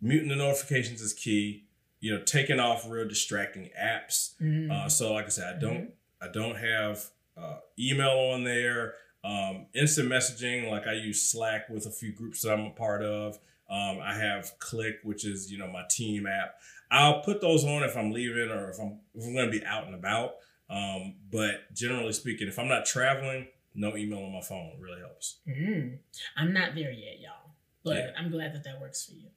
muting 0.00 0.28
the 0.28 0.36
notifications 0.36 1.00
is 1.00 1.12
key. 1.12 1.64
You 2.00 2.14
know, 2.18 2.22
taking 2.24 2.60
off 2.60 2.88
real 2.88 3.08
distracting 3.08 3.70
apps. 3.80 4.34
Mhm. 4.40 4.70
Uh, 4.70 4.88
so, 4.88 5.12
like 5.14 5.26
I 5.26 5.28
said, 5.30 5.56
I 5.56 5.58
don't 5.58 5.90
I 6.20 6.28
don't 6.28 6.56
have 6.56 7.04
uh, 7.36 7.58
email 7.78 8.32
on 8.32 8.44
there. 8.44 8.94
Um, 9.24 9.66
instant 9.74 10.08
messaging, 10.08 10.70
like 10.70 10.86
I 10.86 10.92
use 10.94 11.20
Slack 11.22 11.68
with 11.68 11.84
a 11.86 11.90
few 11.90 12.12
groups 12.12 12.42
that 12.42 12.52
I'm 12.52 12.66
a 12.66 12.70
part 12.70 13.02
of. 13.02 13.38
Um, 13.68 13.98
I 14.00 14.14
have 14.14 14.56
Click, 14.60 14.98
which 15.02 15.24
is 15.24 15.50
you 15.50 15.58
know 15.58 15.66
my 15.66 15.84
team 15.90 16.26
app. 16.26 16.60
I'll 16.90 17.20
put 17.22 17.40
those 17.40 17.64
on 17.64 17.82
if 17.82 17.96
I'm 17.96 18.12
leaving 18.12 18.50
or 18.50 18.70
if 18.70 18.78
I'm 18.78 18.98
if 19.14 19.24
I'm 19.24 19.34
going 19.34 19.50
to 19.50 19.58
be 19.60 19.64
out 19.64 19.86
and 19.86 19.94
about. 19.94 20.32
Um, 20.68 21.14
but 21.30 21.72
generally 21.74 22.12
speaking, 22.12 22.48
if 22.48 22.58
I'm 22.58 22.68
not 22.68 22.86
traveling, 22.86 23.46
no 23.74 23.96
email 23.96 24.18
on 24.20 24.32
my 24.32 24.40
phone 24.40 24.72
really 24.80 25.00
helps. 25.00 25.38
Mm. 25.48 25.98
I'm 26.36 26.52
not 26.52 26.74
there 26.74 26.90
yet, 26.90 27.20
y'all. 27.20 27.50
But 27.84 27.96
Yeah. 27.96 28.10
I'm 28.18 28.30
glad 28.30 28.54
that 28.54 28.64
that 28.64 28.80
works 28.80 29.06
for 29.06 29.14
you. 29.14 29.28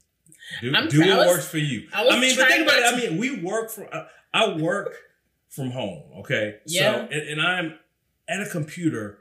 Do, 0.61 0.73
I'm 0.75 0.87
do 0.87 0.97
try- 0.97 1.07
I 1.07 1.17
what 1.17 1.27
was- 1.27 1.37
works 1.37 1.47
for 1.49 1.57
you. 1.59 1.87
I 1.93 2.07
I, 2.07 2.19
mean, 2.19 2.35
but 2.35 2.47
think 2.47 2.63
about 2.67 2.79
it. 2.79 2.93
I 2.93 2.97
mean, 2.97 3.17
we 3.19 3.41
work 3.41 3.69
from. 3.69 3.87
I, 3.93 4.05
I 4.33 4.55
work 4.57 4.95
from 5.49 5.71
home. 5.71 6.03
Okay. 6.19 6.57
Yeah. 6.65 6.93
So 6.93 6.99
and, 7.11 7.29
and 7.29 7.41
I'm 7.41 7.79
at 8.27 8.41
a 8.41 8.49
computer, 8.49 9.19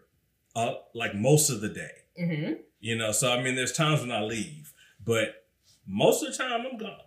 uh, 0.57 0.75
like 0.95 1.15
most 1.15 1.51
of 1.51 1.61
the 1.61 1.69
day. 1.69 1.91
hmm 2.19 2.53
You 2.81 2.97
know. 2.97 3.13
So 3.13 3.33
I 3.33 3.43
mean, 3.43 3.55
there's 3.55 3.73
times 3.73 4.01
when 4.01 4.13
I 4.13 4.23
leave, 4.23 4.73
but 5.05 5.47
most 5.87 6.23
of 6.25 6.31
the 6.33 6.39
time 6.39 6.65
I'm 6.71 6.79
gone. 6.79 7.01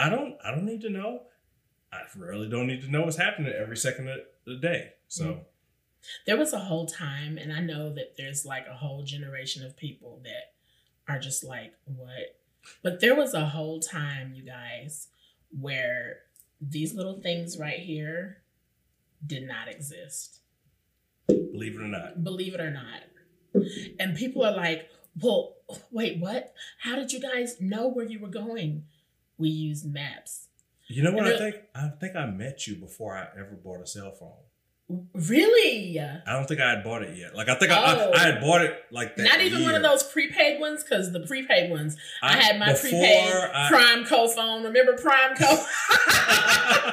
I 0.00 0.08
don't. 0.08 0.36
I 0.44 0.50
don't 0.50 0.64
need 0.64 0.80
to 0.82 0.90
know. 0.90 1.22
I 1.92 1.98
really 2.16 2.48
don't 2.48 2.66
need 2.66 2.82
to 2.82 2.90
know 2.90 3.02
what's 3.02 3.16
happening 3.16 3.52
every 3.52 3.76
second 3.76 4.08
of 4.08 4.18
the 4.46 4.56
day. 4.56 4.92
So. 5.08 5.24
Mm. 5.24 5.40
There 6.26 6.38
was 6.38 6.54
a 6.54 6.58
whole 6.60 6.86
time, 6.86 7.36
and 7.36 7.52
I 7.52 7.60
know 7.60 7.92
that 7.92 8.16
there's 8.16 8.46
like 8.46 8.64
a 8.66 8.74
whole 8.74 9.02
generation 9.02 9.66
of 9.66 9.76
people 9.76 10.22
that 10.24 10.54
are 11.12 11.18
just 11.18 11.44
like, 11.44 11.74
what? 11.84 12.38
But 12.82 13.00
there 13.00 13.14
was 13.14 13.34
a 13.34 13.44
whole 13.44 13.80
time, 13.80 14.32
you 14.34 14.42
guys, 14.42 15.08
where 15.50 16.20
these 16.58 16.94
little 16.94 17.20
things 17.20 17.58
right 17.58 17.80
here 17.80 18.38
did 19.26 19.46
not 19.46 19.68
exist. 19.68 20.40
Believe 21.26 21.74
it 21.74 21.82
or 21.82 21.88
not. 21.88 22.24
believe 22.24 22.54
it 22.54 22.60
or 22.60 22.70
not. 22.70 23.02
And 23.98 24.16
people 24.16 24.42
are 24.42 24.56
like, 24.56 24.88
well, 25.20 25.56
wait, 25.90 26.18
what? 26.18 26.54
How 26.78 26.96
did 26.96 27.12
you 27.12 27.20
guys 27.20 27.60
know 27.60 27.88
where 27.88 28.06
you 28.06 28.18
were 28.20 28.28
going? 28.28 28.84
We 29.40 29.48
use 29.48 29.84
maps. 29.84 30.48
You 30.86 31.02
know 31.02 31.12
what 31.12 31.26
I 31.26 31.38
think? 31.38 31.56
I 31.74 31.88
think 32.00 32.14
I 32.14 32.26
met 32.26 32.66
you 32.66 32.76
before 32.76 33.16
I 33.16 33.26
ever 33.38 33.58
bought 33.62 33.80
a 33.80 33.86
cell 33.86 34.12
phone. 34.12 34.32
Really? 35.14 35.98
I 36.00 36.32
don't 36.32 36.46
think 36.48 36.60
I 36.60 36.70
had 36.70 36.82
bought 36.82 37.02
it 37.02 37.16
yet. 37.16 37.34
Like 37.34 37.48
I 37.48 37.54
think 37.54 37.70
I, 37.70 37.76
Oh. 37.94 38.10
I, 38.10 38.16
I 38.16 38.18
had 38.32 38.40
bought 38.40 38.62
it 38.62 38.74
like 38.90 39.14
that. 39.16 39.22
Not 39.22 39.40
even 39.40 39.62
one 39.62 39.74
of 39.76 39.82
those 39.82 40.02
prepaid 40.02 40.60
ones, 40.60 40.82
because 40.82 41.12
the 41.12 41.20
prepaid 41.20 41.70
ones, 41.70 41.96
I, 42.22 42.36
had 42.36 42.58
my 42.58 42.72
prepaid 42.74 43.32
I- 43.32 43.70
PrimeCo 43.72 44.34
phone. 44.34 44.64
Remember 44.64 44.94
PrimeCo? 44.94 45.66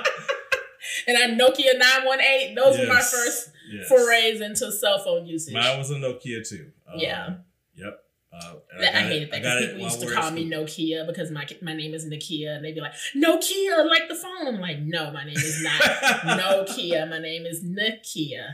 and 1.07 1.17
I 1.17 1.27
Nokia 1.31 1.77
918. 1.77 2.55
Those 2.55 2.77
were 2.77 2.85
my 2.85 3.01
first 3.01 3.49
yes. 3.71 3.87
forays 3.87 4.41
into 4.41 4.71
cell 4.71 4.99
phone 4.99 5.25
usage. 5.25 5.53
Mine 5.55 5.77
was 5.79 5.89
a 5.89 5.95
Nokia 5.95 6.47
too. 6.47 6.71
Um, 6.87 6.99
Yeah. 6.99 7.35
Yep. 7.75 7.99
Uh, 8.37 8.55
I, 8.79 8.83
it- 8.83 8.93
hated 8.93 9.31
that 9.31 9.41
because 9.41 9.65
people 9.67 9.81
used 9.81 10.01
to 10.01 10.13
call 10.13 10.31
me. 10.31 10.49
Nokia 10.49 11.05
because 11.07 11.31
my 11.31 11.47
my 11.61 11.73
name 11.73 11.93
is 11.93 12.05
Nikeya, 12.05 12.55
and 12.57 12.65
they'd 12.65 12.75
be 12.75 12.81
like, 12.81 12.93
Nokia, 13.15 13.87
like 13.87 14.07
the 14.09 14.15
phone. 14.15 14.47
I'm 14.47 14.59
like, 14.59 14.79
no, 14.79 15.11
my 15.11 15.23
name 15.23 15.35
is 15.37 15.61
not 15.63 15.81
Nokia. 16.41 17.09
My 17.09 17.19
name 17.19 17.45
is 17.45 17.63
Nikeya. 17.63 18.45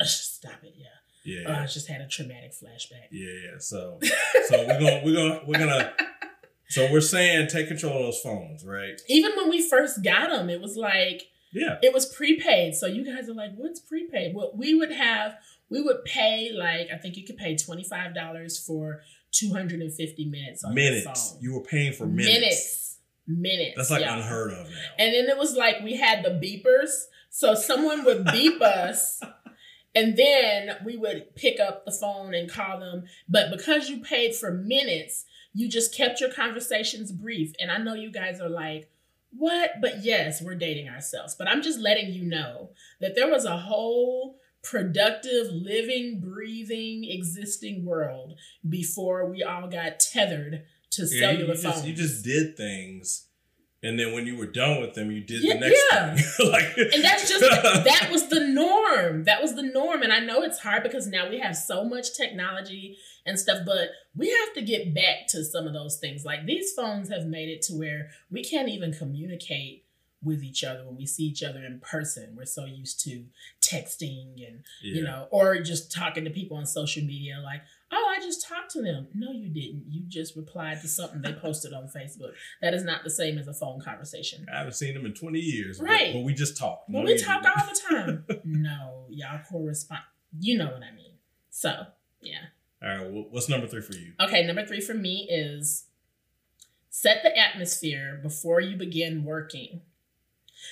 Ugh, 0.00 0.06
Stop 0.06 0.62
it, 0.62 0.74
yeah. 0.76 0.86
Yeah. 1.24 1.44
Oh, 1.48 1.62
I 1.62 1.66
just 1.66 1.86
had 1.88 2.00
a 2.00 2.08
traumatic 2.08 2.50
flashback. 2.52 3.06
yeah. 3.12 3.28
Yeah. 3.52 3.58
So, 3.58 3.98
so 4.48 4.58
we're 4.66 4.80
gonna 4.80 5.00
we're 5.04 5.14
gonna 5.14 5.40
we're 5.46 5.58
gonna. 5.58 5.92
So 6.68 6.90
we're 6.90 7.00
saying 7.00 7.48
take 7.48 7.68
control 7.68 7.96
of 7.98 8.02
those 8.06 8.20
phones, 8.20 8.64
right? 8.64 9.00
Even 9.08 9.32
when 9.36 9.48
we 9.50 9.66
first 9.68 10.02
got 10.02 10.30
them, 10.30 10.48
it 10.50 10.60
was 10.60 10.76
like 10.76 11.22
Yeah. 11.52 11.76
it 11.82 11.92
was 11.92 12.06
prepaid. 12.12 12.74
So 12.74 12.86
you 12.86 13.04
guys 13.04 13.28
are 13.28 13.34
like, 13.34 13.50
what's 13.56 13.78
prepaid? 13.78 14.34
Well, 14.34 14.52
we 14.56 14.74
would 14.74 14.90
have 14.90 15.34
we 15.72 15.80
would 15.80 16.04
pay 16.04 16.52
like 16.52 16.88
I 16.92 16.98
think 16.98 17.16
you 17.16 17.24
could 17.24 17.38
pay 17.38 17.56
twenty 17.56 17.82
five 17.82 18.14
dollars 18.14 18.64
for 18.64 19.02
two 19.32 19.52
hundred 19.52 19.80
and 19.80 19.92
fifty 19.92 20.26
minutes 20.26 20.62
on 20.62 20.74
Minutes. 20.74 21.36
You 21.40 21.54
were 21.54 21.62
paying 21.62 21.92
for 21.92 22.06
minutes. 22.06 22.28
minutes, 22.28 22.98
minutes. 23.26 23.76
That's 23.76 23.90
like 23.90 24.04
y'all. 24.04 24.18
unheard 24.18 24.52
of 24.52 24.68
now. 24.68 24.76
And 24.98 25.14
then 25.14 25.28
it 25.28 25.38
was 25.38 25.56
like 25.56 25.80
we 25.82 25.96
had 25.96 26.22
the 26.24 26.30
beepers. 26.30 26.90
So 27.30 27.54
someone 27.54 28.04
would 28.04 28.26
beep 28.26 28.60
us 28.62 29.20
and 29.94 30.16
then 30.16 30.76
we 30.84 30.96
would 30.96 31.34
pick 31.34 31.60
up 31.60 31.84
the 31.84 31.92
phone 31.92 32.34
and 32.34 32.50
call 32.50 32.78
them. 32.80 33.04
But 33.28 33.50
because 33.50 33.88
you 33.88 34.00
paid 34.00 34.34
for 34.34 34.52
minutes, 34.52 35.24
you 35.54 35.68
just 35.68 35.94
kept 35.94 36.20
your 36.20 36.32
conversations 36.32 37.12
brief. 37.12 37.52
And 37.60 37.70
I 37.70 37.78
know 37.78 37.94
you 37.94 38.10
guys 38.10 38.40
are 38.40 38.48
like, 38.48 38.90
what? 39.36 39.80
But 39.80 40.04
yes, 40.04 40.42
we're 40.42 40.54
dating 40.54 40.88
ourselves. 40.88 41.34
But 41.34 41.48
I'm 41.48 41.62
just 41.62 41.78
letting 41.78 42.12
you 42.12 42.24
know 42.24 42.70
that 43.00 43.14
there 43.14 43.30
was 43.30 43.44
a 43.44 43.56
whole 43.56 44.38
productive, 44.62 45.48
living, 45.52 46.20
breathing, 46.20 47.04
existing 47.08 47.84
world 47.84 48.34
before 48.68 49.28
we 49.28 49.42
all 49.42 49.68
got 49.68 49.98
tethered 50.00 50.62
to 50.92 51.02
Yeah, 51.02 51.08
you, 51.08 51.18
cellular 51.20 51.54
you 51.54 51.60
phones. 51.60 51.74
just, 51.76 51.86
you 51.86 51.94
just 51.94 52.24
did 52.24 52.56
things, 52.56 53.26
and 53.82 53.98
then 53.98 54.12
when 54.12 54.26
you 54.26 54.36
were 54.36 54.46
done 54.46 54.80
with 54.80 54.94
them, 54.94 55.10
you 55.10 55.20
did 55.20 55.42
Yeah, 55.42 55.54
the 55.54 55.60
next 55.60 55.82
yeah. 55.90 56.14
thing. 56.14 56.50
like, 56.52 56.76
and 56.76 57.02
that's 57.02 57.28
just 57.28 57.40
that 57.84 58.08
was 58.12 58.28
the 58.28 58.46
norm 58.46 59.24
that 59.24 59.42
was 59.42 59.54
the 59.54 59.62
norm 59.62 60.02
and 60.02 60.12
i 60.12 60.18
know 60.20 60.42
it's 60.42 60.60
hard 60.60 60.82
because 60.82 61.06
now 61.06 61.28
we 61.28 61.38
have 61.38 61.56
so 61.56 61.84
much 61.84 62.16
technology 62.16 62.96
and 63.26 63.38
stuff 63.38 63.58
but 63.66 63.88
we 64.16 64.28
have 64.30 64.54
to 64.54 64.62
get 64.62 64.94
back 64.94 65.26
to 65.28 65.44
some 65.44 65.66
of 65.66 65.72
those 65.72 65.98
things 65.98 66.24
like 66.24 66.46
these 66.46 66.72
phones 66.72 67.08
have 67.10 67.26
made 67.26 67.48
it 67.48 67.62
to 67.62 67.72
where 67.74 68.08
we 68.30 68.42
can't 68.44 68.68
even 68.68 68.92
communicate 68.92 69.81
with 70.22 70.42
each 70.42 70.62
other 70.62 70.84
when 70.86 70.96
we 70.96 71.06
see 71.06 71.24
each 71.24 71.42
other 71.42 71.64
in 71.64 71.80
person 71.80 72.34
we're 72.36 72.44
so 72.44 72.64
used 72.64 73.00
to 73.02 73.24
texting 73.60 74.46
and 74.46 74.62
yeah. 74.82 74.94
you 74.94 75.02
know 75.02 75.26
or 75.30 75.60
just 75.60 75.90
talking 75.90 76.24
to 76.24 76.30
people 76.30 76.56
on 76.56 76.66
social 76.66 77.02
media 77.02 77.40
like 77.42 77.60
oh 77.90 78.14
i 78.16 78.20
just 78.20 78.46
talked 78.46 78.70
to 78.70 78.80
them 78.80 79.08
no 79.14 79.32
you 79.32 79.48
didn't 79.48 79.84
you 79.88 80.02
just 80.06 80.36
replied 80.36 80.80
to 80.80 80.88
something 80.88 81.20
they 81.22 81.32
posted 81.32 81.72
on 81.72 81.84
facebook 81.84 82.32
that 82.60 82.74
is 82.74 82.84
not 82.84 83.02
the 83.04 83.10
same 83.10 83.38
as 83.38 83.48
a 83.48 83.54
phone 83.54 83.80
conversation 83.80 84.46
I 84.52 84.58
haven't 84.58 84.74
seen 84.74 84.94
them 84.94 85.06
in 85.06 85.14
20 85.14 85.38
years. 85.38 85.80
Right. 85.80 86.12
But, 86.12 86.22
we 86.22 86.34
just 86.34 86.56
talk. 86.56 86.84
but 86.88 87.00
No, 87.00 87.04
we 87.04 87.16
talk 87.16 87.44
all 87.44 87.66
the 87.66 87.80
time. 87.88 88.24
no, 88.44 89.06
y'all 89.08 89.40
correspond. 89.48 90.02
You 90.38 90.58
know 90.58 90.66
what 90.66 90.82
I 90.82 90.94
mean. 90.94 91.12
So, 91.50 91.86
yeah. 92.20 92.36
All 92.82 92.88
right. 92.88 93.10
Well, 93.10 93.26
what's 93.30 93.48
number 93.48 93.66
three 93.66 93.82
for 93.82 93.94
you? 93.94 94.12
Okay, 94.20 94.46
number 94.46 94.66
three 94.66 94.80
for 94.80 94.94
me 94.94 95.28
is 95.30 95.84
set 96.90 97.22
the 97.22 97.36
atmosphere 97.36 98.18
before 98.22 98.60
you 98.60 98.76
begin 98.76 99.24
working. 99.24 99.82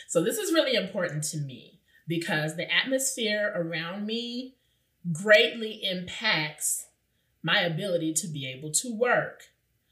So, 0.08 0.22
this 0.22 0.38
is 0.38 0.52
really 0.52 0.74
important 0.74 1.24
to 1.24 1.38
me 1.38 1.80
because 2.06 2.56
the 2.56 2.72
atmosphere 2.72 3.52
around 3.54 4.06
me 4.06 4.56
greatly 5.12 5.80
impacts 5.84 6.86
my 7.42 7.60
ability 7.60 8.12
to 8.14 8.28
be 8.28 8.46
able 8.46 8.70
to 8.70 8.94
work. 8.94 9.44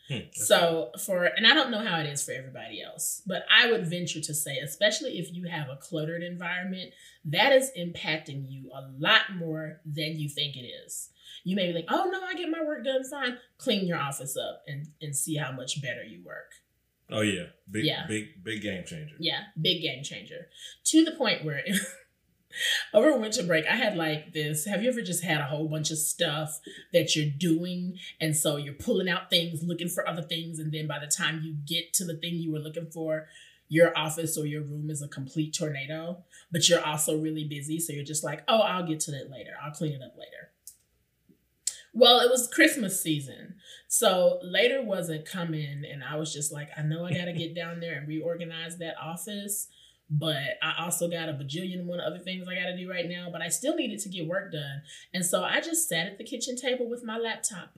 Hmm, 0.09 0.21
So 0.33 0.91
for 1.05 1.25
and 1.25 1.47
I 1.47 1.53
don't 1.55 1.71
know 1.71 1.85
how 1.85 2.01
it 2.01 2.07
is 2.07 2.25
for 2.25 2.33
everybody 2.33 2.83
else, 2.83 3.23
but 3.27 3.45
I 3.55 3.71
would 3.71 3.87
venture 3.89 4.21
to 4.21 4.35
say, 4.35 4.57
especially 4.59 5.19
if 5.19 5.33
you 5.33 5.47
have 5.49 5.69
a 5.69 5.77
cluttered 5.77 6.23
environment, 6.23 6.93
that 7.27 7.53
is 7.53 7.71
impacting 7.79 8.51
you 8.51 8.71
a 8.75 8.91
lot 8.99 9.35
more 9.37 9.81
than 9.85 10.19
you 10.19 10.29
think 10.29 10.57
it 10.57 10.67
is. 10.67 11.11
You 11.45 11.57
may 11.57 11.67
be 11.69 11.73
like, 11.75 11.87
oh 11.89 12.09
no, 12.11 12.21
I 12.23 12.35
get 12.35 12.51
my 12.51 12.65
work 12.65 12.85
done 12.85 13.05
fine. 13.05 13.39
Clean 13.59 13.87
your 13.87 13.99
office 13.99 14.37
up 14.37 14.63
and, 14.67 14.89
and 15.01 15.15
see 15.15 15.37
how 15.37 15.53
much 15.53 15.83
better 15.83 16.03
you 16.03 16.23
work. 16.25 16.53
Oh 17.11 17.23
yeah, 17.23 17.47
big 17.71 17.85
Yeah. 17.85 18.07
big 18.07 18.43
big 18.45 18.63
game 18.63 18.85
changer. 18.87 19.17
Yeah, 19.19 19.41
big 19.61 19.83
game 19.83 20.03
changer. 20.05 20.49
To 20.87 21.05
the 21.05 21.13
point 21.13 21.45
where 21.45 21.63
over 22.95 23.17
winter 23.17 23.43
break, 23.43 23.67
I 23.67 23.77
had 23.77 23.97
like 23.97 24.33
this. 24.33 24.65
Have 24.67 24.83
you 24.83 24.89
ever 24.91 25.03
just 25.03 25.23
had 25.23 25.41
a 25.41 25.45
whole 25.45 25.69
bunch 25.69 25.91
of 25.91 25.99
stuff 25.99 26.61
that 26.93 27.15
you're 27.15 27.31
doing? 27.31 27.97
And 28.21 28.37
so 28.37 28.57
you're 28.57 28.75
pulling 28.75 29.09
out 29.09 29.31
things, 29.31 29.63
looking 29.63 29.89
for 29.89 30.09
other 30.09 30.23
things. 30.23 30.59
And 30.59 30.73
then 30.73 30.87
by 30.87 30.99
the 30.99 31.07
time 31.07 31.43
you 31.45 31.55
get 31.67 31.93
to 31.95 32.05
the 32.05 32.17
thing 32.17 32.35
you 32.37 32.53
were 32.53 32.59
looking 32.59 32.91
for, 32.91 33.27
your 33.69 33.97
office 33.97 34.37
or 34.39 34.47
your 34.47 34.63
room 34.63 34.89
is 34.91 35.03
a 35.03 35.09
complete 35.09 35.55
tornado, 35.55 36.25
but 36.51 36.69
you're 36.69 36.85
also 36.85 37.19
really 37.21 37.45
busy. 37.45 37.79
So 37.79 37.93
you're 37.93 38.05
just 38.05 38.25
like, 38.25 38.43
oh, 38.49 38.61
I'll 38.61 38.87
get 38.87 39.01
to 39.01 39.11
that 39.13 39.31
later. 39.31 39.53
I'll 39.63 39.73
clean 39.73 39.93
it 39.93 40.03
up 40.03 40.15
later. 40.17 40.51
Well, 41.99 42.21
it 42.21 42.31
was 42.31 42.47
Christmas 42.47 43.03
season. 43.03 43.57
So 43.89 44.39
later 44.41 44.85
wasn't 44.85 45.27
coming. 45.27 45.83
And 45.91 46.05
I 46.05 46.15
was 46.15 46.33
just 46.33 46.53
like, 46.53 46.69
I 46.77 46.83
know 46.83 47.05
I 47.05 47.13
got 47.13 47.25
to 47.25 47.33
get 47.33 47.57
down 47.57 47.81
there 47.81 47.99
and 47.99 48.07
reorganize 48.07 48.79
that 48.79 48.95
office. 49.03 49.67
But 50.09 50.59
I 50.63 50.75
also 50.79 51.09
got 51.09 51.29
a 51.29 51.33
bajillion 51.33 51.87
one 51.87 51.99
other 52.01 52.21
things 52.21 52.47
I 52.47 52.55
got 52.55 52.67
to 52.67 52.77
do 52.77 52.89
right 52.89 53.09
now. 53.09 53.31
But 53.33 53.43
I 53.43 53.49
still 53.49 53.75
needed 53.75 53.99
to 54.01 54.09
get 54.09 54.29
work 54.29 54.53
done. 54.53 54.83
And 55.13 55.27
so 55.27 55.43
I 55.43 55.61
just 55.61 55.89
sat 55.89 56.07
at 56.07 56.19
the 56.19 56.25
kitchen 56.25 56.55
table 56.55 56.89
with 56.89 57.03
my 57.03 57.19
laptop 57.19 57.77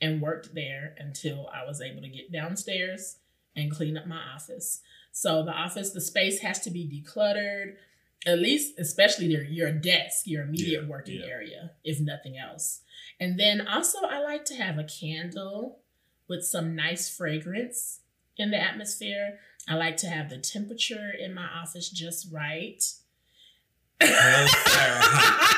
and 0.00 0.22
worked 0.22 0.54
there 0.54 0.94
until 0.98 1.50
I 1.52 1.66
was 1.66 1.80
able 1.80 2.02
to 2.02 2.08
get 2.08 2.30
downstairs 2.30 3.16
and 3.56 3.68
clean 3.68 3.96
up 3.98 4.06
my 4.06 4.20
office. 4.32 4.80
So 5.10 5.44
the 5.44 5.50
office, 5.52 5.90
the 5.90 6.00
space 6.00 6.38
has 6.40 6.60
to 6.60 6.70
be 6.70 6.86
decluttered, 6.86 7.74
at 8.26 8.38
least, 8.38 8.78
especially 8.78 9.26
your, 9.26 9.42
your 9.44 9.72
desk, 9.72 10.22
your 10.26 10.44
immediate 10.44 10.82
Yeah, 10.84 10.88
working 10.88 11.20
yeah. 11.20 11.26
area, 11.26 11.70
if 11.84 12.00
nothing 12.00 12.36
else. 12.38 12.80
And 13.20 13.38
then 13.38 13.66
also, 13.66 13.98
I 14.06 14.20
like 14.22 14.44
to 14.46 14.54
have 14.54 14.78
a 14.78 14.84
candle 14.84 15.80
with 16.28 16.44
some 16.44 16.74
nice 16.74 17.14
fragrance 17.14 18.00
in 18.36 18.50
the 18.50 18.60
atmosphere. 18.60 19.38
I 19.68 19.74
like 19.74 19.96
to 19.98 20.08
have 20.08 20.30
the 20.30 20.38
temperature 20.38 21.10
in 21.18 21.34
my 21.34 21.46
office 21.46 21.90
just 21.90 22.32
right. 22.32 22.82
Hellfire 24.00 24.48
hot. 25.02 25.56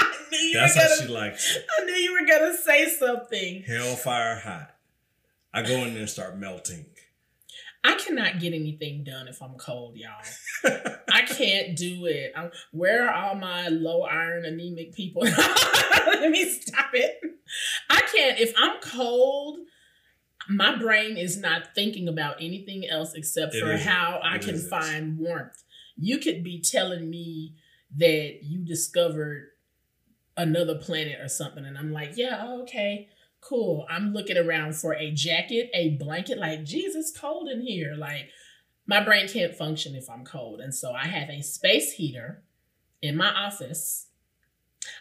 I 0.00 0.16
knew 0.30 0.38
you 0.38 0.54
That's 0.54 0.74
how 0.76 0.82
gonna, 0.88 1.02
she 1.02 1.08
likes 1.08 1.56
it. 1.56 1.64
I 1.80 1.84
knew 1.84 1.94
you 1.94 2.12
were 2.12 2.26
gonna 2.26 2.56
say 2.56 2.88
something. 2.88 3.62
Hellfire 3.62 4.36
hot. 4.40 4.70
I 5.52 5.62
go 5.62 5.74
in 5.84 5.92
there 5.92 6.00
and 6.02 6.10
start 6.10 6.36
melting. 6.36 6.86
I 7.86 7.96
cannot 7.96 8.40
get 8.40 8.54
anything 8.54 9.04
done 9.04 9.28
if 9.28 9.42
I'm 9.42 9.54
cold, 9.58 9.96
y'all. 9.96 10.10
I 11.12 11.22
can't 11.22 11.76
do 11.76 12.06
it. 12.06 12.32
I'm, 12.34 12.50
where 12.72 13.06
are 13.08 13.12
all 13.14 13.34
my 13.34 13.68
low 13.68 14.02
iron 14.02 14.44
anemic 14.46 14.94
people? 14.94 15.22
Let 16.06 16.30
me 16.30 16.48
stop 16.48 16.90
it. 16.94 17.20
I 17.90 18.00
can't. 18.14 18.40
If 18.40 18.54
I'm 18.56 18.80
cold, 18.80 19.58
my 20.48 20.76
brain 20.76 21.16
is 21.18 21.36
not 21.36 21.74
thinking 21.74 22.08
about 22.08 22.36
anything 22.40 22.88
else 22.88 23.12
except 23.14 23.54
It 23.54 23.60
for 23.60 23.72
isn't. 23.72 23.86
how 23.86 24.18
I 24.24 24.36
It 24.36 24.42
can 24.42 24.54
isn't. 24.54 24.70
find 24.70 25.18
warmth. 25.18 25.62
You 25.96 26.18
could 26.18 26.42
be 26.42 26.60
telling 26.62 27.10
me 27.10 27.54
that 27.96 28.38
you 28.42 28.64
discovered 28.64 29.48
another 30.36 30.76
planet 30.76 31.20
or 31.20 31.28
something, 31.28 31.64
and 31.64 31.76
I'm 31.78 31.92
like, 31.92 32.16
yeah, 32.16 32.46
okay, 32.62 33.08
cool. 33.48 33.86
I'm 33.90 34.12
looking 34.12 34.36
around 34.36 34.74
for 34.76 34.94
a 34.94 35.10
jacket, 35.10 35.70
a 35.74 35.90
blanket. 35.90 36.38
Like, 36.38 36.64
Jesus, 36.64 37.12
cold 37.16 37.48
in 37.48 37.60
here. 37.60 37.94
Like, 37.96 38.30
my 38.86 39.02
brain 39.02 39.28
can't 39.28 39.54
function 39.54 39.94
if 39.94 40.08
I'm 40.10 40.24
cold. 40.24 40.60
And 40.60 40.74
so 40.74 40.92
I 40.92 41.06
have 41.06 41.28
a 41.30 41.42
space 41.42 41.92
heater 41.92 42.42
in 43.02 43.16
my 43.16 43.28
office. 43.28 44.06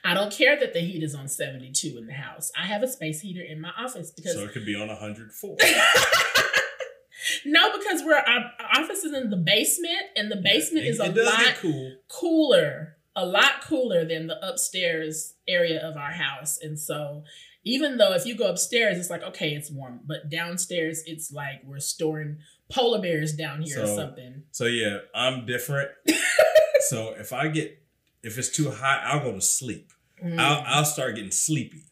I 0.04 0.14
don't 0.14 0.32
care 0.32 0.58
that 0.60 0.74
the 0.74 0.80
heat 0.80 1.04
is 1.04 1.16
on 1.16 1.28
72 1.28 1.98
in 1.98 2.08
the 2.08 2.14
house. 2.14 2.52
I 2.58 2.68
have 2.68 2.84
a 2.84 2.88
space 2.88 3.22
heater 3.22 3.42
in 3.42 3.60
my 3.60 3.72
office 3.78 4.12
because 4.12 4.34
so 4.34 4.44
it 4.46 4.54
could 4.54 4.66
be 4.66 4.76
on 4.76 4.88
104. 4.88 5.58
no, 7.46 7.78
because 7.78 8.02
we're 8.06 8.16
our, 8.16 8.52
office 8.74 9.04
is 9.04 9.14
in 9.14 9.30
the 9.30 9.38
basement, 9.38 10.02
and 10.16 10.32
the 10.32 10.38
basement 10.38 10.86
It- 10.86 10.90
is 10.90 11.00
a 11.00 11.12
lot 11.12 11.56
cool. 11.60 11.98
cooler, 12.08 12.98
a 13.16 13.26
lot 13.26 13.62
cooler 13.64 14.06
than 14.06 14.28
the 14.28 14.46
upstairs 14.46 15.34
area 15.48 15.86
of 15.86 15.98
our 15.98 16.12
house. 16.12 16.58
And 16.62 16.80
so, 16.80 17.24
even 17.64 17.98
though 17.98 18.14
if 18.14 18.26
you 18.26 18.36
go 18.36 18.50
upstairs, 18.50 18.98
it's 18.98 19.10
like, 19.10 19.24
okay, 19.24 19.52
it's 19.52 19.72
warm, 19.72 20.02
but 20.06 20.30
downstairs, 20.30 21.04
it's 21.06 21.32
like 21.32 21.62
we're 21.66 21.80
storing 21.80 22.38
polar 22.70 23.02
bears 23.02 23.34
down 23.34 23.62
here 23.62 23.84
or 23.84 23.88
something. 23.88 24.44
So 24.52 24.66
yeah, 24.66 25.00
I'm 25.16 25.46
different. 25.46 25.90
so 26.90 27.14
if 27.18 27.32
I 27.32 27.48
get 27.48 27.80
if 28.22 28.38
it's 28.38 28.50
too 28.50 28.72
hot, 28.72 29.02
I'll 29.06 29.20
go 29.20 29.34
to 29.34 29.42
sleep. 29.42 29.92
Mm. 30.24 30.40
I'll 30.40 30.64
I'll 30.66 30.86
start 30.86 31.16
getting 31.16 31.32
sleepy. 31.32 31.84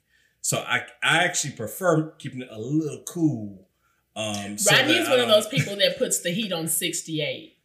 So 0.41 0.60
I 0.60 0.81
I 1.03 1.23
actually 1.23 1.53
prefer 1.53 2.12
keeping 2.12 2.41
it 2.41 2.49
a 2.51 2.60
little 2.60 3.03
cool. 3.07 3.67
Um, 4.15 4.57
so 4.57 4.75
Rodney 4.75 4.93
that 4.93 5.01
is 5.01 5.07
I 5.07 5.12
one 5.12 5.19
of 5.21 5.27
those 5.29 5.47
people 5.47 5.75
that 5.77 5.97
puts 5.97 6.21
the 6.21 6.31
heat 6.31 6.51
on 6.51 6.67
68. 6.67 7.57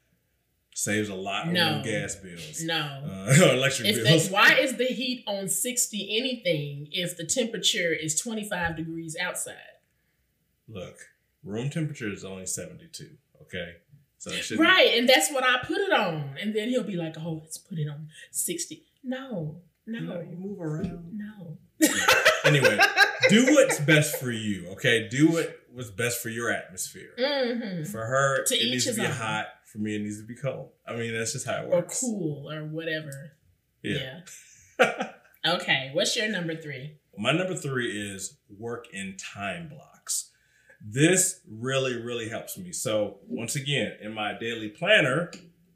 Saves 0.78 1.08
a 1.08 1.14
lot 1.14 1.46
on 1.46 1.54
No. 1.54 1.70
them 1.80 1.84
gas 1.84 2.16
bills, 2.16 2.62
No. 2.62 2.76
uh, 2.76 3.50
electric 3.54 3.88
If 3.88 4.04
bills. 4.04 4.28
the, 4.28 4.34
why 4.34 4.58
is 4.58 4.76
the 4.76 4.84
heat 4.84 5.24
on 5.26 5.48
60 5.48 6.18
anything 6.18 6.88
if 6.92 7.16
the 7.16 7.24
temperature 7.24 7.94
is 7.94 8.20
25 8.20 8.76
degrees 8.76 9.16
outside? 9.18 9.54
Look, 10.68 10.98
room 11.42 11.70
temperature 11.70 12.12
is 12.12 12.24
only 12.26 12.44
72. 12.44 13.08
Okay, 13.42 13.76
so 14.18 14.30
it 14.32 14.42
should 14.44 14.58
Right, 14.58 14.92
and 14.98 15.08
that's 15.08 15.32
what 15.32 15.44
I 15.44 15.64
put 15.64 15.78
it 15.78 15.92
on. 15.92 16.36
And 16.40 16.54
then 16.54 16.68
he'll 16.68 16.82
be 16.82 16.96
like, 16.96 17.14
"Oh, 17.18 17.40
let's 17.42 17.56
put 17.58 17.78
it 17.78 17.88
on 17.88 18.08
60." 18.32 18.82
No. 19.02 19.62
No. 19.86 20.20
You, 20.20 20.30
you 20.30 20.36
move 20.36 20.60
around. 20.60 21.16
No. 21.18 21.58
Anyway, 22.44 22.78
do 23.28 23.44
what's 23.54 23.80
best 23.80 24.18
for 24.18 24.30
you. 24.30 24.68
Okay, 24.68 25.08
do 25.08 25.28
what 25.32 25.58
what's 25.72 25.90
best 25.90 26.22
for 26.22 26.28
your 26.28 26.48
atmosphere. 26.50 27.10
hmm 27.18 27.82
For 27.84 28.04
her, 28.06 28.44
To 28.44 28.54
it 28.54 28.70
needs 28.70 28.84
to 28.84 28.90
his 28.90 28.98
be 29.00 29.04
own. 29.06 29.10
hot. 29.10 29.46
For 29.76 29.82
me, 29.82 29.96
it 29.96 30.02
needs 30.02 30.18
to 30.20 30.26
be 30.26 30.34
cold. 30.34 30.70
I 30.88 30.96
mean, 30.96 31.12
that's 31.12 31.34
just 31.34 31.46
how 31.46 31.62
it 31.62 31.68
works. 31.68 32.02
Or 32.02 32.06
cool 32.06 32.50
or 32.50 32.64
whatever. 32.64 33.32
Yeah. 33.82 34.20
Yeah. 34.78 35.12
Okay, 35.46 35.90
what's 35.92 36.16
your 36.16 36.28
number 36.28 36.56
3? 36.56 36.96
My 37.16 37.30
number 37.30 37.54
three 37.54 38.12
is 38.12 38.36
work 38.58 38.86
in 38.92 39.16
time 39.16 39.68
blocks. 39.68 40.32
This 40.84 41.40
really, 41.48 41.94
really 42.02 42.28
helps 42.28 42.58
me. 42.58 42.72
So, 42.72 43.18
once 43.28 43.54
again, 43.54 43.92
in 44.02 44.12
my 44.12 44.36
daily 44.36 44.68
planner, 44.68 45.30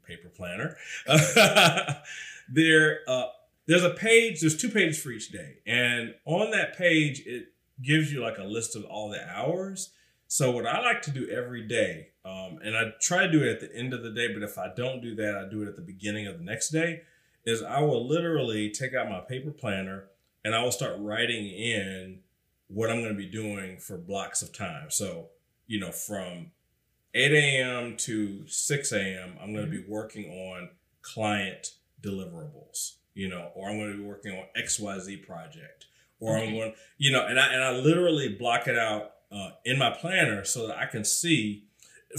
paper 0.05 0.27
planner, 0.27 0.75
there, 2.49 2.99
uh, 3.07 3.27
there's 3.65 3.83
a 3.83 3.91
page, 3.91 4.41
there's 4.41 4.57
two 4.57 4.69
pages 4.69 5.01
for 5.01 5.11
each 5.11 5.31
day. 5.31 5.59
And 5.65 6.15
on 6.25 6.51
that 6.51 6.77
page, 6.77 7.23
it 7.25 7.45
gives 7.81 8.11
you 8.11 8.21
like 8.21 8.39
a 8.39 8.43
list 8.43 8.75
of 8.75 8.83
all 8.83 9.09
the 9.09 9.25
hours. 9.25 9.93
So, 10.33 10.49
what 10.51 10.65
I 10.65 10.79
like 10.79 11.01
to 11.01 11.11
do 11.11 11.27
every 11.27 11.67
day, 11.67 12.07
um, 12.23 12.59
and 12.63 12.73
I 12.73 12.93
try 13.01 13.25
to 13.25 13.29
do 13.29 13.43
it 13.43 13.49
at 13.49 13.59
the 13.59 13.75
end 13.75 13.93
of 13.93 14.01
the 14.01 14.11
day, 14.11 14.33
but 14.33 14.43
if 14.43 14.57
I 14.57 14.73
don't 14.73 15.01
do 15.01 15.13
that, 15.15 15.35
I 15.35 15.49
do 15.49 15.61
it 15.61 15.67
at 15.67 15.75
the 15.75 15.81
beginning 15.81 16.25
of 16.25 16.37
the 16.37 16.43
next 16.45 16.69
day, 16.69 17.01
is 17.45 17.61
I 17.61 17.81
will 17.81 18.07
literally 18.07 18.69
take 18.69 18.93
out 18.93 19.09
my 19.09 19.19
paper 19.19 19.51
planner 19.51 20.05
and 20.45 20.55
I 20.55 20.63
will 20.63 20.71
start 20.71 20.95
writing 20.99 21.47
in 21.47 22.19
what 22.69 22.89
I'm 22.89 23.01
going 23.01 23.11
to 23.11 23.17
be 23.17 23.29
doing 23.29 23.77
for 23.77 23.97
blocks 23.97 24.41
of 24.41 24.53
time. 24.53 24.89
So, 24.89 25.31
you 25.67 25.81
know, 25.81 25.91
from 25.91 26.51
8 27.13 27.33
a.m. 27.33 27.97
to 27.97 28.47
6 28.47 28.91
a.m., 28.93 29.33
I'm 29.43 29.51
going 29.51 29.65
to 29.65 29.69
be 29.69 29.83
working 29.85 30.31
on 30.31 30.69
client 31.01 31.71
deliverables, 32.01 32.93
you 33.15 33.27
know, 33.27 33.51
or 33.53 33.69
I'm 33.69 33.77
going 33.77 33.91
to 33.91 33.97
be 33.97 34.05
working 34.05 34.31
on 34.31 34.45
XYZ 34.57 35.27
project, 35.27 35.87
or 36.21 36.37
I'm 36.37 36.53
going, 36.53 36.73
you 36.97 37.11
know, 37.11 37.27
and 37.27 37.37
I, 37.37 37.53
and 37.53 37.61
I 37.61 37.71
literally 37.71 38.29
block 38.29 38.69
it 38.69 38.79
out 38.79 39.15
uh, 39.31 39.51
in 39.65 39.77
my 39.77 39.89
planner 39.91 40.43
so 40.43 40.67
that 40.67 40.77
I 40.77 40.85
can 40.85 41.03
see. 41.03 41.65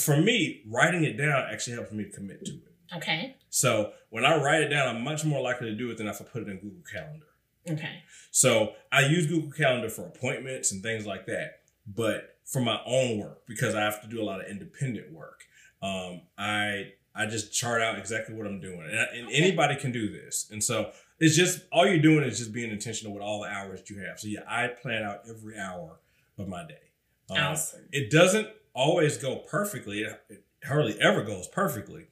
For 0.00 0.16
me, 0.16 0.62
writing 0.66 1.04
it 1.04 1.18
down 1.18 1.44
actually 1.52 1.74
helps 1.76 1.92
me 1.92 2.04
to 2.04 2.10
commit 2.10 2.44
to 2.46 2.52
it. 2.52 2.96
Okay. 2.96 3.36
So 3.50 3.92
when 4.10 4.24
I 4.24 4.42
write 4.42 4.62
it 4.62 4.68
down, 4.68 4.88
I'm 4.96 5.04
much 5.04 5.24
more 5.24 5.42
likely 5.42 5.68
to 5.70 5.76
do 5.76 5.90
it 5.90 5.98
than 5.98 6.06
if 6.06 6.20
I 6.20 6.24
put 6.24 6.42
it 6.42 6.48
in 6.48 6.56
Google 6.58 6.82
Calendar. 6.90 7.26
Okay. 7.68 8.02
So 8.30 8.72
I 8.90 9.02
use 9.06 9.26
Google 9.26 9.50
Calendar 9.50 9.90
for 9.90 10.06
appointments 10.06 10.72
and 10.72 10.82
things 10.82 11.04
like 11.06 11.26
that, 11.26 11.60
but 11.86 12.36
for 12.46 12.60
my 12.60 12.80
own 12.86 13.18
work 13.18 13.42
because 13.46 13.74
I 13.74 13.82
have 13.82 14.00
to 14.02 14.08
do 14.08 14.20
a 14.22 14.24
lot 14.24 14.40
of 14.40 14.46
independent 14.50 15.12
work. 15.12 15.42
Um, 15.82 16.22
I 16.38 16.92
I 17.14 17.26
just 17.26 17.52
chart 17.52 17.82
out 17.82 17.98
exactly 17.98 18.34
what 18.34 18.46
I'm 18.46 18.60
doing, 18.60 18.80
and, 18.80 18.94
and 18.94 19.26
Okay. 19.28 19.36
anybody 19.36 19.76
can 19.76 19.92
do 19.92 20.10
this. 20.10 20.48
And 20.50 20.64
so 20.64 20.92
it's 21.20 21.36
just 21.36 21.60
all 21.70 21.86
you're 21.86 21.98
doing 21.98 22.24
is 22.24 22.38
just 22.38 22.52
being 22.54 22.70
intentional 22.70 23.12
with 23.12 23.22
all 23.22 23.42
the 23.42 23.48
hours 23.48 23.80
that 23.80 23.90
you 23.90 23.98
have. 24.00 24.18
So 24.18 24.28
yeah, 24.28 24.40
I 24.48 24.68
plan 24.68 25.02
out 25.02 25.20
every 25.28 25.58
hour 25.58 26.00
of 26.38 26.48
my 26.48 26.66
day. 26.66 26.91
Um, 27.36 27.56
it 27.92 28.10
doesn't 28.10 28.48
always 28.74 29.16
go 29.18 29.36
perfectly. 29.36 30.02
It, 30.02 30.20
it 30.28 30.44
hardly 30.64 30.98
ever 31.00 31.22
goes 31.22 31.48
perfectly, 31.48 32.06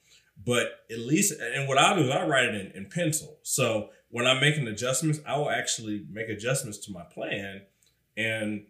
but 0.45 0.81
at 0.91 0.99
least, 0.99 1.33
and 1.41 1.69
what 1.69 1.79
I'll 1.79 1.97
do 1.97 2.03
is 2.05 2.11
I 2.11 2.27
write 2.27 2.47
it 2.47 2.55
in, 2.55 2.73
in 2.85 2.91
pencil. 2.91 3.39
So 3.43 3.91
when 4.09 4.27
I'm 4.27 4.41
making 4.41 4.67
adjustments, 4.69 5.21
I 5.27 5.37
will 5.39 5.51
actually 5.51 6.05
make 6.11 6.29
adjustments 6.29 6.79
to 6.87 6.93
my 6.93 7.03
plan 7.05 7.63
and 8.17 8.67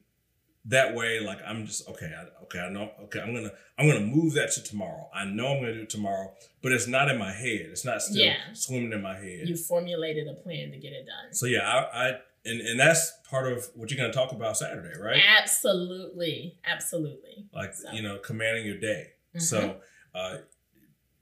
that 0.67 0.95
way, 0.95 1.21
like 1.21 1.39
I'm 1.47 1.65
just 1.65 1.89
okay. 1.89 2.13
I, 2.15 2.43
okay, 2.45 2.59
I 2.61 2.69
know. 2.69 2.91
Okay, 3.05 3.19
I'm 3.19 3.33
gonna 3.35 3.51
I'm 3.79 3.89
gonna 3.89 4.05
move 4.05 4.35
that 4.35 4.53
to 4.53 4.63
tomorrow. 4.63 5.09
I 5.15 5.25
know 5.25 5.47
I'm 5.55 5.61
gonna 5.63 5.73
do 5.73 5.81
it 5.83 5.91
tomorrow, 5.91 6.35
but 6.63 6.73
it's 6.73 6.87
not 6.87 7.11
in 7.11 7.17
my 7.19 7.33
head. 7.33 7.69
It's 7.71 7.83
not 7.85 8.03
still 8.03 8.23
Yeah. 8.23 8.37
swimming 8.53 8.93
in 8.93 9.01
my 9.01 9.17
head. 9.17 9.49
You 9.49 9.57
formulated 9.57 10.29
a 10.29 10.35
plan 10.35 10.71
to 10.73 10.77
get 10.77 10.93
it 10.93 11.07
done. 11.07 11.33
so 11.33 11.47
yeah, 11.47 11.61
I, 11.67 12.09
I 12.09 12.19
and 12.44 12.61
and 12.61 12.79
that's 12.81 13.12
part 13.29 13.50
of 13.53 13.66
what 13.74 13.90
you're 13.90 13.98
gonna 13.98 14.12
talk 14.12 14.33
about 14.33 14.57
Saturday, 14.57 14.98
right? 14.98 15.22
Absolutely. 15.40 16.59
Absolutely. 16.64 17.46
Like 17.53 17.74
So. 17.74 17.90
you 17.92 18.03
know, 18.03 18.18
commanding 18.18 18.66
your 18.66 18.79
day. 18.79 19.12
Mhm. 19.37 19.42
So, 19.42 19.81
uh, 20.14 20.38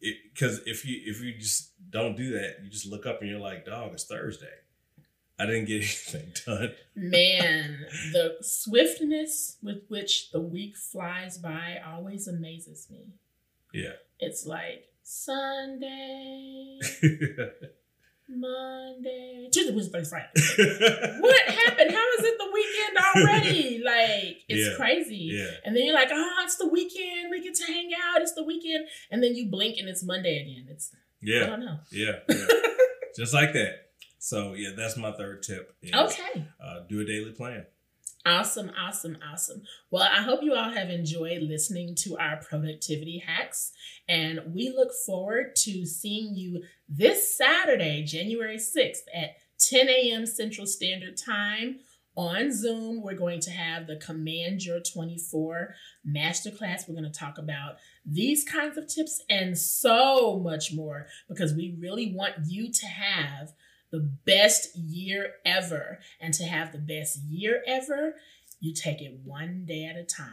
because 0.01 0.61
if 0.67 0.85
you 0.85 1.01
if 1.05 1.21
you 1.21 1.35
just 1.39 1.73
don't 1.91 2.17
do 2.17 2.33
that, 2.33 2.59
you 2.63 2.71
just 2.71 2.87
look 2.87 3.05
up 3.07 3.21
and 3.21 3.29
you're 3.31 3.41
like, 3.41 3.65
dog, 3.67 3.93
it's 3.93 4.05
Thursday. 4.05 4.47
I 5.41 5.47
didn't 5.47 5.67
get 5.67 5.77
anything 5.83 6.33
done. 6.47 6.73
Man, 6.97 7.87
the 8.13 8.37
swiftness 8.41 9.57
with 9.63 9.83
which 9.89 10.31
the 10.31 10.41
week 10.41 10.77
flies 10.77 11.39
by 11.39 11.79
always 11.87 12.27
amazes 12.29 12.89
me. 12.91 13.13
Yeah. 13.73 13.93
It's 14.21 14.47
like 14.47 14.85
Sunday, 15.03 16.79
Monday, 18.29 19.49
Tuesday, 19.53 19.75
Wednesday, 19.75 20.05
Friday. 20.05 20.29
What 21.21 21.41
happened? 21.47 21.91
How 21.91 22.07
is 22.19 22.25
it 22.25 22.39
the 22.39 22.51
weekend 22.53 22.97
already? 23.17 23.83
Like, 23.89 24.43
it's 24.49 24.69
Yeah. 24.71 24.77
crazy. 24.77 25.31
yeah. 25.33 25.51
And 25.65 25.75
then 25.75 25.85
you're 25.87 25.95
like, 25.95 26.11
oh, 26.13 26.35
it's 26.45 26.57
the 26.57 26.69
weekend. 26.69 27.31
We 27.31 27.43
get 27.43 27.55
to 27.55 27.65
hang 27.65 27.91
out. 28.05 28.21
It's 28.21 28.35
the 28.35 28.45
weekend. 28.45 28.87
And 29.11 29.23
then 29.23 29.35
you 29.35 29.49
blink 29.51 29.79
and 29.79 29.89
it's 29.89 30.05
Monday 30.05 30.43
again. 30.43 30.67
It's, 30.71 30.91
yeah. 31.23 31.45
I 31.45 31.47
don't 31.47 31.61
know. 31.61 31.79
Yeah. 31.91 32.13
Yeah. 32.29 32.47
just 33.17 33.33
like 33.33 33.53
that. 33.55 33.73
So 34.19 34.53
yeah, 34.55 34.71
that's 34.77 34.97
my 34.97 35.13
third 35.13 35.43
tip. 35.43 35.75
is, 35.83 35.93
Okay. 35.95 36.45
Uh, 36.63 36.81
do 36.89 37.01
a 37.01 37.05
daily 37.05 37.33
plan. 37.33 37.65
Awesome, 38.29 38.71
awesome, 38.79 39.17
awesome. 39.27 39.63
Well, 39.91 40.03
I 40.03 40.21
hope 40.21 40.43
you 40.43 40.55
all 40.55 40.69
have 40.69 40.91
enjoyed 40.91 41.41
listening 41.41 41.95
to 42.01 42.19
our 42.19 42.37
productivity 42.37 43.23
hacks. 43.27 43.73
And 44.07 44.41
we 44.55 44.69
look 44.69 44.91
forward 45.07 45.57
to 45.65 45.87
seeing 45.87 46.35
you 46.35 46.63
this 46.91 47.35
Saturday, 47.35 48.05
January 48.05 48.59
6th 48.59 49.05
at 49.15 49.31
10 49.59 49.89
a.m. 49.89 50.27
Central 50.27 50.67
Standard 50.67 51.17
Time 51.17 51.79
on 52.17 52.53
Zoom. 52.53 53.03
We're 53.03 53.15
going 53.15 53.41
to 53.41 53.51
have 53.51 53.87
the 53.87 53.97
Command 53.97 54.63
Your 54.63 54.81
24 54.81 55.75
masterclass. 56.07 56.87
We're 56.87 57.01
going 57.01 57.11
to 57.11 57.19
talk 57.19 57.39
about 57.39 57.77
these 58.05 58.45
kinds 58.45 58.77
of 58.77 58.89
tips 58.89 59.23
and 59.31 59.57
so 59.57 60.39
much 60.39 60.75
more 60.75 61.07
because 61.31 61.55
we 61.55 61.79
really 61.81 62.13
want 62.15 62.35
you 62.47 62.71
to 62.71 62.87
have 62.87 63.55
the 63.91 64.01
best 64.25 64.77
year 64.77 65.33
ever. 65.45 65.99
And 66.21 66.33
to 66.35 66.45
have 66.45 66.73
the 66.73 66.79
best 66.79 67.19
year 67.29 67.63
ever, 67.67 68.15
you 68.61 68.73
take 68.75 69.01
it 69.01 69.21
one 69.25 69.65
day 69.67 69.85
at 69.85 69.97
a 69.97 70.05
time. 70.05 70.33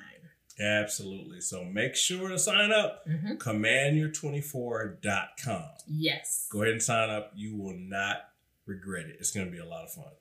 Absolutely. 0.59 1.41
So 1.41 1.63
make 1.65 1.95
sure 1.95 2.29
to 2.29 2.39
sign 2.39 2.71
up. 2.71 3.05
Mhm. 3.07 3.37
Commandyour24.com. 3.37 5.69
Yes. 5.87 6.47
Go 6.51 6.61
ahead 6.61 6.73
and 6.73 6.83
sign 6.83 7.09
up. 7.09 7.31
You 7.35 7.55
will 7.57 7.75
not 7.77 8.17
regret 8.65 9.07
it. 9.07 9.17
It's 9.19 9.31
going 9.31 9.47
to 9.47 9.51
be 9.51 9.59
a 9.59 9.65
lot 9.65 9.83
of 9.83 9.91
fun. 9.93 10.11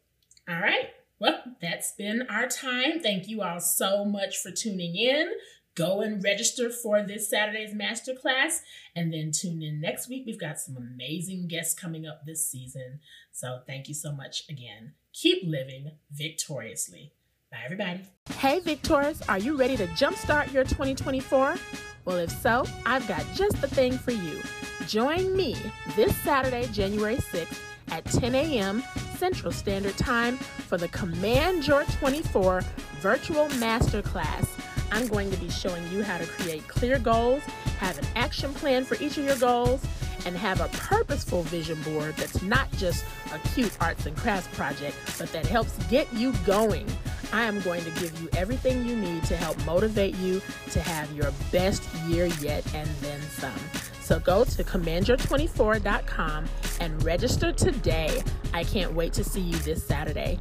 All 0.49 0.61
right. 0.61 0.88
Well, 1.20 1.40
that's 1.62 1.92
been 1.92 2.23
our 2.29 2.49
time. 2.49 2.99
Thank 3.01 3.29
you 3.29 3.42
all 3.42 3.61
so 3.61 4.05
much 4.05 4.38
for 4.38 4.51
tuning 4.51 4.97
in. 4.97 5.33
Go 5.75 6.03
and 6.03 6.23
register 6.23 6.71
for 6.71 7.03
this 7.03 7.29
Saturday's 7.29 7.75
masterclass 7.75 8.61
and 8.95 9.13
then 9.13 9.33
tune 9.33 9.61
in 9.61 9.81
next 9.81 10.09
week. 10.09 10.23
We've 10.25 10.39
got 10.39 10.61
some 10.61 10.77
amazing 10.77 11.49
guests 11.49 11.75
coming 11.75 12.07
up 12.07 12.25
this 12.25 12.49
season. 12.49 13.01
So 13.33 13.61
thank 13.67 13.89
you 13.89 13.95
so 13.95 14.13
much 14.13 14.45
again. 14.49 14.93
Keep 15.13 15.43
living 15.45 15.93
victoriously. 16.13 17.13
Bye, 17.51 17.59
everybody. 17.65 18.03
Hey, 18.39 18.61
Victors, 18.61 19.21
are 19.29 19.39
you 19.39 19.57
ready 19.57 19.77
to 19.77 19.87
jumpstart 19.89 20.53
your 20.53 20.63
2024? 20.63 21.57
Well, 22.05 22.19
if 22.19 22.31
so, 22.31 22.67
I've 22.87 23.07
got 23.09 23.25
just 23.35 23.61
the 23.61 23.69
thing 23.69 23.99
for 23.99 24.13
you. 24.13 24.41
Join 24.87 25.37
me 25.37 25.57
this 25.97 26.15
Saturday, 26.19 26.69
January 26.73 27.17
6th 27.17 27.59
at 27.89 28.05
10 28.05 28.35
a.m. 28.35 28.85
Central 29.17 29.53
Standard 29.53 29.97
Time 29.97 30.37
for 30.37 30.79
the 30.79 30.89
Command 30.89 31.67
Your 31.67 31.85
24 31.85 32.63
virtual 33.01 33.49
masterclass. 33.49 34.54
I'm 34.95 35.09
going 35.09 35.29
to 35.33 35.37
be 35.39 35.51
showing 35.51 35.87
you 35.91 36.05
how 36.05 36.19
to 36.19 36.25
create 36.25 36.67
clear 36.69 37.01
goals, 37.01 37.43
have 37.81 37.99
an 37.99 38.07
action 38.15 38.55
plan 38.55 38.85
for 38.85 38.95
each 39.03 39.19
of 39.19 39.25
your 39.25 39.37
goals, 39.37 39.85
and 40.25 40.37
have 40.37 40.61
a 40.61 40.69
purposeful 40.69 41.43
vision 41.43 41.83
board 41.83 42.17
that's 42.17 42.41
not 42.43 42.71
just 42.77 43.05
a 43.35 43.39
cute 43.51 43.77
arts 43.81 44.07
and 44.07 44.17
crafts 44.17 44.57
project, 44.57 44.97
but 45.19 45.31
that 45.33 45.47
helps 45.47 45.77
get 45.89 46.11
you 46.15 46.33
going. 46.47 46.87
I 47.33 47.43
am 47.43 47.61
going 47.63 47.83
to 47.83 47.91
give 48.01 48.19
you 48.23 48.29
everything 48.37 48.87
you 48.87 48.95
need 48.95 49.25
to 49.25 49.37
help 49.37 49.63
motivate 49.67 50.15
you 50.15 50.41
to 50.71 50.81
have 50.81 51.11
your 51.13 51.33
best 51.51 51.83
year 52.07 52.27
yet 52.41 52.65
and 52.73 52.89
then 53.01 53.21
some. 53.23 53.53
So 54.01 54.21
go 54.21 54.45
to 54.45 54.63
commandyour24.com 54.63 56.45
and 56.79 57.03
register 57.03 57.51
today. 57.51 58.23
I 58.53 58.63
can't 58.63 58.93
wait 58.93 59.13
to 59.15 59.25
see 59.25 59.41
you 59.41 59.57
this 59.59 59.85
Saturday. 59.85 60.39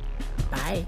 Bye. 0.51 0.85